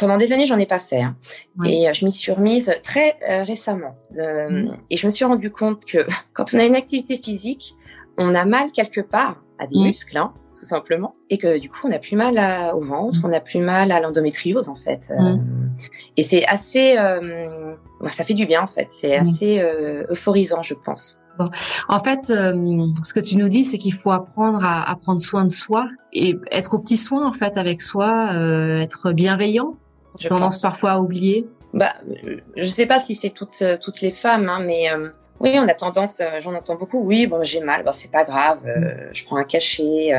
pendant 0.00 0.16
des 0.16 0.32
années, 0.32 0.46
j'en 0.46 0.58
ai 0.58 0.66
pas 0.66 0.78
fait. 0.78 1.02
Hein. 1.02 1.16
Et 1.64 1.88
euh, 1.88 1.92
je 1.92 2.06
m'y 2.06 2.10
suis 2.10 2.32
remise 2.32 2.74
très 2.82 3.16
euh, 3.28 3.42
récemment. 3.42 3.94
Euh, 4.16 4.48
mm. 4.48 4.78
Et 4.88 4.96
je 4.96 5.06
me 5.06 5.10
suis 5.10 5.26
rendu 5.26 5.50
compte 5.50 5.84
que 5.84 6.06
quand 6.32 6.54
on 6.54 6.58
a 6.58 6.64
une 6.64 6.74
activité 6.74 7.18
physique, 7.18 7.76
on 8.18 8.34
a 8.34 8.44
mal 8.44 8.72
quelque 8.72 9.02
part 9.02 9.42
à 9.60 9.66
des 9.66 9.78
mm. 9.78 9.82
muscles, 9.82 10.16
hein, 10.16 10.32
tout 10.58 10.64
simplement. 10.64 11.14
Et 11.28 11.38
que 11.38 11.58
du 11.58 11.68
coup, 11.68 11.80
on 11.84 11.92
a 11.92 11.98
plus 11.98 12.16
mal 12.16 12.38
à, 12.38 12.74
au 12.74 12.80
ventre, 12.80 13.20
mm. 13.20 13.24
on 13.24 13.32
a 13.32 13.40
plus 13.40 13.60
mal 13.60 13.92
à 13.92 14.00
l'endométriose, 14.00 14.68
en 14.68 14.74
fait. 14.74 15.12
et 16.16 16.22
c'est 16.22 16.44
assez... 16.46 16.96
ça 16.96 18.24
fait 18.24 18.34
du 18.34 18.46
bien, 18.46 18.62
en 18.62 18.66
fait. 18.66 18.90
C'est 18.90 19.16
assez 19.16 19.62
euphorisant, 20.10 20.62
je 20.62 20.74
pense. 20.74 21.18
En 21.88 22.00
fait, 22.00 22.26
ce 22.26 23.14
que 23.14 23.20
tu 23.20 23.36
nous 23.36 23.48
dis, 23.48 23.64
c'est 23.64 23.78
qu'il 23.78 23.94
faut 23.94 24.10
apprendre 24.10 24.62
à, 24.64 24.90
à, 24.90 24.96
prendre 24.96 25.20
soin 25.20 25.44
de 25.44 25.50
soi 25.50 25.88
et 26.12 26.36
être 26.50 26.74
au 26.74 26.78
petit 26.78 26.98
soin 26.98 27.26
en 27.26 27.32
fait 27.32 27.56
avec 27.56 27.80
soi, 27.80 28.34
être 28.34 29.12
bienveillant 29.12 29.76
je 30.18 30.28
tendance 30.28 30.60
parfois 30.60 30.92
à 30.92 30.98
oublier 30.98 31.46
Bah, 31.72 31.94
je 32.56 32.66
sais 32.66 32.86
pas 32.86 32.98
si 32.98 33.14
c'est 33.14 33.30
toutes 33.30 33.62
euh, 33.62 33.76
toutes 33.80 34.00
les 34.00 34.10
femmes, 34.10 34.48
hein, 34.48 34.60
mais 34.64 34.90
euh, 34.90 35.10
oui, 35.40 35.56
on 35.58 35.68
a 35.68 35.74
tendance. 35.74 36.20
Euh, 36.20 36.40
j'en 36.40 36.54
entends 36.54 36.76
beaucoup. 36.76 37.00
Oui, 37.00 37.26
bon, 37.26 37.42
j'ai 37.42 37.60
mal. 37.60 37.82
Bon, 37.84 37.92
c'est 37.92 38.10
pas 38.10 38.24
grave. 38.24 38.64
Mm. 38.66 39.12
je 39.12 39.24
prends 39.24 39.36
un 39.36 39.44
cachet. 39.44 40.12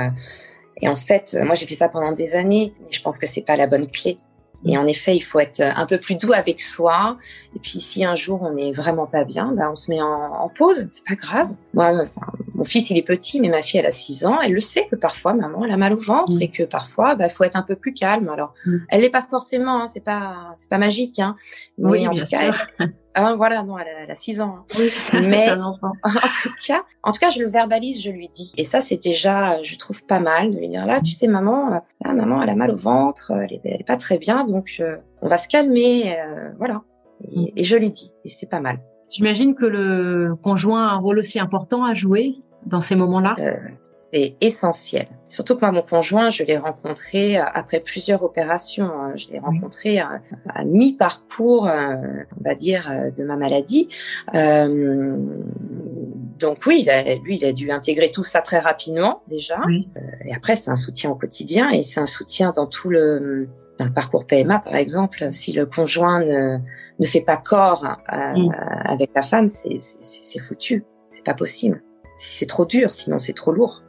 et 0.81 0.87
en 0.87 0.95
fait, 0.95 1.37
moi, 1.43 1.55
j'ai 1.55 1.65
fait 1.65 1.75
ça 1.75 1.89
pendant 1.89 2.11
des 2.11 2.35
années. 2.35 2.73
Mais 2.81 2.91
je 2.91 3.01
pense 3.01 3.19
que 3.19 3.27
c'est 3.27 3.41
pas 3.41 3.55
la 3.55 3.67
bonne 3.67 3.87
clé. 3.87 4.17
Et 4.65 4.77
en 4.77 4.85
effet, 4.85 5.15
il 5.15 5.21
faut 5.21 5.39
être 5.39 5.61
un 5.61 5.85
peu 5.85 5.97
plus 5.97 6.15
doux 6.15 6.33
avec 6.33 6.61
soi. 6.61 7.17
Et 7.55 7.59
puis, 7.59 7.79
si 7.79 8.03
un 8.03 8.15
jour 8.15 8.43
on 8.43 8.53
n'est 8.53 8.71
vraiment 8.71 9.07
pas 9.07 9.23
bien, 9.23 9.53
bah, 9.53 9.69
on 9.71 9.75
se 9.75 9.89
met 9.89 10.01
en, 10.01 10.07
en 10.07 10.49
pause. 10.49 10.87
C'est 10.91 11.05
pas 11.07 11.15
grave. 11.15 11.49
Moi, 11.73 11.91
enfin, 12.03 12.21
mon 12.61 12.63
fils, 12.63 12.91
il 12.91 12.97
est 12.97 13.01
petit, 13.01 13.41
mais 13.41 13.49
ma 13.49 13.63
fille, 13.63 13.79
elle 13.79 13.87
a 13.87 13.91
6 13.91 14.25
ans. 14.25 14.39
Elle 14.39 14.53
le 14.53 14.59
sait 14.59 14.85
que 14.85 14.95
parfois, 14.95 15.33
maman, 15.33 15.65
elle 15.65 15.71
a 15.71 15.77
mal 15.77 15.93
au 15.93 15.97
ventre 15.97 16.35
mm. 16.35 16.41
et 16.43 16.47
que 16.49 16.61
parfois, 16.61 17.15
bah, 17.15 17.27
faut 17.27 17.43
être 17.43 17.55
un 17.55 17.63
peu 17.63 17.75
plus 17.75 17.91
calme. 17.91 18.29
Alors, 18.29 18.53
mm. 18.67 18.77
elle 18.89 19.01
n'est 19.01 19.09
pas 19.09 19.23
forcément, 19.23 19.81
hein, 19.81 19.87
c'est 19.87 20.03
pas, 20.03 20.53
c'est 20.55 20.69
pas 20.69 20.77
magique, 20.77 21.17
hein. 21.17 21.35
oui, 21.79 22.07
en 22.07 22.11
bien 22.11 22.23
tout 22.23 22.29
sûr. 22.29 22.67
Cas, 22.77 22.85
ah, 23.13 23.33
voilà, 23.35 23.63
non, 23.63 23.77
elle 23.77 24.09
a, 24.09 24.15
6 24.15 24.41
ans. 24.41 24.59
Hein. 24.59 24.65
Oui, 24.77 24.89
mais 25.27 25.49
un 25.49 25.61
enfant. 25.61 25.91
en 26.03 26.09
tout 26.09 26.49
cas, 26.65 26.83
en 27.03 27.11
tout 27.11 27.19
cas, 27.19 27.29
je 27.29 27.39
le 27.39 27.49
verbalise, 27.49 28.01
je 28.01 28.09
lui 28.09 28.29
dis. 28.29 28.53
Et 28.57 28.63
ça, 28.63 28.81
c'est 28.81 29.01
déjà, 29.01 29.61
je 29.63 29.75
trouve 29.77 30.05
pas 30.05 30.19
mal 30.19 30.51
de 30.51 30.57
lui 30.57 30.69
dire 30.69 30.85
là, 30.85 31.01
tu 31.01 31.11
sais, 31.11 31.27
maman, 31.27 31.69
là, 31.69 32.13
maman, 32.13 32.41
elle 32.41 32.49
a 32.49 32.55
mal 32.55 32.71
au 32.71 32.77
ventre, 32.77 33.31
elle 33.31 33.53
est, 33.53 33.61
elle 33.65 33.81
est 33.81 33.87
pas 33.87 33.97
très 33.97 34.17
bien, 34.17 34.45
donc 34.45 34.77
euh, 34.79 34.97
on 35.21 35.27
va 35.27 35.37
se 35.37 35.47
calmer, 35.47 36.17
euh, 36.17 36.51
voilà. 36.57 36.83
Et, 37.29 37.39
mm. 37.39 37.47
et 37.55 37.63
je 37.63 37.77
l'ai 37.77 37.89
dit, 37.89 38.11
et 38.23 38.29
c'est 38.29 38.49
pas 38.49 38.61
mal. 38.61 38.79
J'imagine 39.09 39.55
que 39.55 39.65
le 39.65 40.35
conjoint 40.41 40.87
a 40.87 40.91
un 40.91 40.97
rôle 40.97 41.19
aussi 41.19 41.39
important 41.39 41.83
à 41.83 41.93
jouer 41.93 42.35
dans 42.65 42.79
ces 42.79 42.95
moments-là. 42.95 43.35
Euh, 43.39 43.57
c'est 44.13 44.35
essentiel. 44.41 45.07
Surtout 45.31 45.55
que 45.55 45.61
moi, 45.61 45.71
mon 45.71 45.81
conjoint, 45.81 46.29
je 46.29 46.43
l'ai 46.43 46.57
rencontré 46.57 47.39
euh, 47.39 47.43
après 47.53 47.79
plusieurs 47.79 48.21
opérations. 48.23 48.91
Hein. 48.91 49.13
Je 49.15 49.29
l'ai 49.29 49.39
rencontré 49.39 49.99
à, 49.99 50.19
mi-parcours, 50.65 51.67
euh, 51.67 51.95
on 52.39 52.43
va 52.43 52.53
dire, 52.53 52.91
de 53.17 53.23
ma 53.23 53.37
maladie. 53.37 53.87
Euh, 54.35 55.15
donc 56.39 56.65
oui, 56.65 56.85
lui, 57.23 57.37
il 57.37 57.45
a 57.45 57.53
dû 57.53 57.71
intégrer 57.71 58.11
tout 58.11 58.23
ça 58.23 58.41
très 58.41 58.59
rapidement 58.59 59.23
déjà. 59.27 59.59
et 60.25 60.35
après, 60.35 60.55
c'est 60.55 60.71
un 60.71 60.75
soutien 60.75 61.09
au 61.09 61.15
quotidien 61.15 61.69
et 61.69 61.83
c'est 61.83 61.99
un 61.99 62.05
soutien 62.05 62.51
dans 62.55 62.67
tout 62.67 62.89
le 62.89 63.47
dans 63.79 63.87
le 63.87 63.93
parcours 63.93 64.27
PMA, 64.27 64.59
par 64.59 64.75
exemple, 64.75 65.31
si 65.31 65.53
le 65.53 65.65
conjoint 65.65 66.23
ne, 66.23 66.59
ne 67.01 67.05
fait 67.07 67.21
pas 67.21 67.37
corps 67.37 67.83
euh, 68.13 68.49
avec 68.85 69.11
la 69.15 69.23
femme, 69.23 69.47
c'est 69.47 70.39
foutu. 70.39 70.85
C'est 71.09 71.25
pas 71.25 71.33
possible. 71.33 71.81
C'est 72.15 72.45
trop 72.45 72.65
dur, 72.65 72.91
sinon 72.91 73.17
c'est 73.19 73.33
trop 73.33 73.51
lourd. 73.51 73.81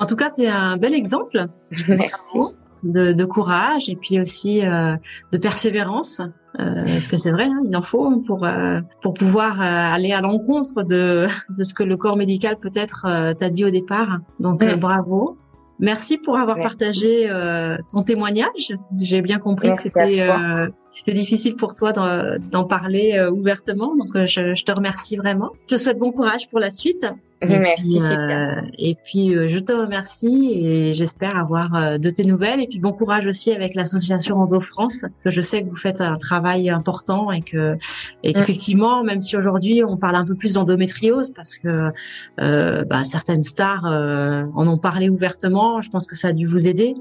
En 0.00 0.06
tout 0.06 0.16
cas, 0.16 0.30
tu 0.30 0.42
es 0.42 0.48
un 0.48 0.76
bel 0.76 0.94
exemple. 0.94 1.46
Merci. 1.88 2.38
De, 2.84 3.10
de, 3.10 3.24
courage 3.24 3.88
et 3.88 3.96
puis 3.96 4.20
aussi 4.20 4.64
euh, 4.64 4.94
de 5.32 5.38
persévérance. 5.38 6.20
Euh, 6.60 6.84
parce 6.84 7.08
que 7.08 7.16
c'est 7.16 7.32
vrai, 7.32 7.46
hein, 7.46 7.60
il 7.64 7.76
en 7.76 7.82
faut 7.82 8.20
pour 8.20 8.46
euh, 8.46 8.80
pour 9.02 9.14
pouvoir 9.14 9.60
euh, 9.60 9.64
aller 9.94 10.12
à 10.12 10.20
l'encontre 10.20 10.84
de 10.84 11.26
de 11.56 11.64
ce 11.64 11.74
que 11.74 11.82
le 11.82 11.96
corps 11.96 12.16
médical 12.16 12.56
peut-être 12.56 13.34
t'a 13.36 13.48
dit 13.50 13.64
au 13.64 13.70
départ. 13.70 14.20
Donc 14.38 14.62
mm. 14.62 14.76
bravo. 14.76 15.38
Merci 15.80 16.18
pour 16.18 16.36
avoir 16.36 16.58
partagé 16.58 17.28
euh, 17.30 17.76
ton 17.92 18.02
témoignage. 18.02 18.72
J'ai 19.00 19.22
bien 19.22 19.38
compris 19.38 19.70
que 19.70 19.80
c'était 19.80 20.22
euh, 20.22 20.68
c'était 20.90 21.12
difficile 21.12 21.56
pour 21.56 21.74
toi 21.74 21.92
d'en 21.92 22.64
parler 22.64 23.14
euh, 23.14 23.30
ouvertement, 23.30 23.94
donc 23.96 24.16
je, 24.26 24.54
je, 24.54 24.64
te 24.64 24.72
remercie 24.72 25.16
vraiment. 25.16 25.50
Je 25.68 25.76
te 25.76 25.80
souhaite 25.80 25.98
bon 25.98 26.12
courage 26.12 26.48
pour 26.48 26.60
la 26.60 26.70
suite. 26.70 27.06
Merci. 27.42 27.98
Euh, 28.00 28.60
et 28.78 28.96
puis, 28.96 29.34
euh, 29.34 29.46
je 29.46 29.58
te 29.58 29.72
remercie 29.72 30.50
et 30.54 30.92
j'espère 30.92 31.36
avoir 31.36 31.74
euh, 31.74 31.98
de 31.98 32.10
tes 32.10 32.24
nouvelles. 32.24 32.60
Et 32.60 32.66
puis, 32.66 32.80
bon 32.80 32.92
courage 32.92 33.26
aussi 33.26 33.52
avec 33.52 33.74
l'association 33.74 34.38
Endo 34.38 34.60
France. 34.60 35.04
Que 35.22 35.30
je 35.30 35.40
sais 35.40 35.62
que 35.62 35.68
vous 35.68 35.76
faites 35.76 36.00
un 36.00 36.16
travail 36.16 36.68
important 36.68 37.30
et 37.30 37.42
que, 37.42 37.76
et 38.24 38.30
mm. 38.30 38.32
qu'effectivement, 38.32 39.04
même 39.04 39.20
si 39.20 39.36
aujourd'hui 39.36 39.84
on 39.84 39.96
parle 39.96 40.16
un 40.16 40.24
peu 40.24 40.34
plus 40.34 40.54
d'endométriose 40.54 41.30
parce 41.30 41.58
que 41.58 41.92
bah, 42.36 43.04
certaines 43.04 43.44
stars 43.44 43.84
en 43.84 44.66
ont 44.66 44.78
parlé 44.78 45.08
ouvertement, 45.08 45.80
je 45.80 45.90
pense 45.90 46.06
que 46.06 46.16
ça 46.16 46.28
a 46.28 46.32
dû 46.32 46.44
vous 46.44 46.66
aider. 46.66 46.94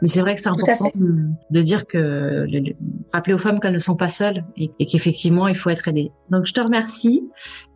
Mais 0.00 0.08
c'est 0.08 0.20
vrai 0.20 0.34
que 0.34 0.40
c'est 0.40 0.48
important 0.48 0.90
de, 0.94 1.62
dire 1.62 1.86
que 1.86 2.46
rappeler 3.12 3.34
aux 3.34 3.38
femmes 3.42 3.60
qu'elles 3.60 3.74
ne 3.74 3.78
sont 3.78 3.96
pas 3.96 4.08
seules 4.08 4.44
et, 4.56 4.70
qu'effectivement 4.86 5.48
il 5.48 5.56
faut 5.56 5.70
être 5.70 5.88
aidé. 5.88 6.12
Donc, 6.30 6.46
je 6.46 6.52
te 6.52 6.60
remercie 6.60 7.28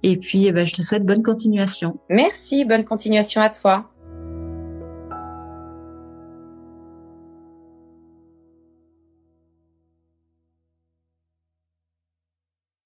et 0.02 0.16
puis, 0.16 0.46
eh 0.46 0.52
ben, 0.52 0.64
je 0.64 0.74
te 0.74 0.82
souhaite 0.82 1.04
bonne 1.04 1.22
continuation. 1.22 1.98
Merci, 2.08 2.64
bonne 2.64 2.84
continuation 2.84 3.40
à 3.42 3.50
toi. 3.50 3.90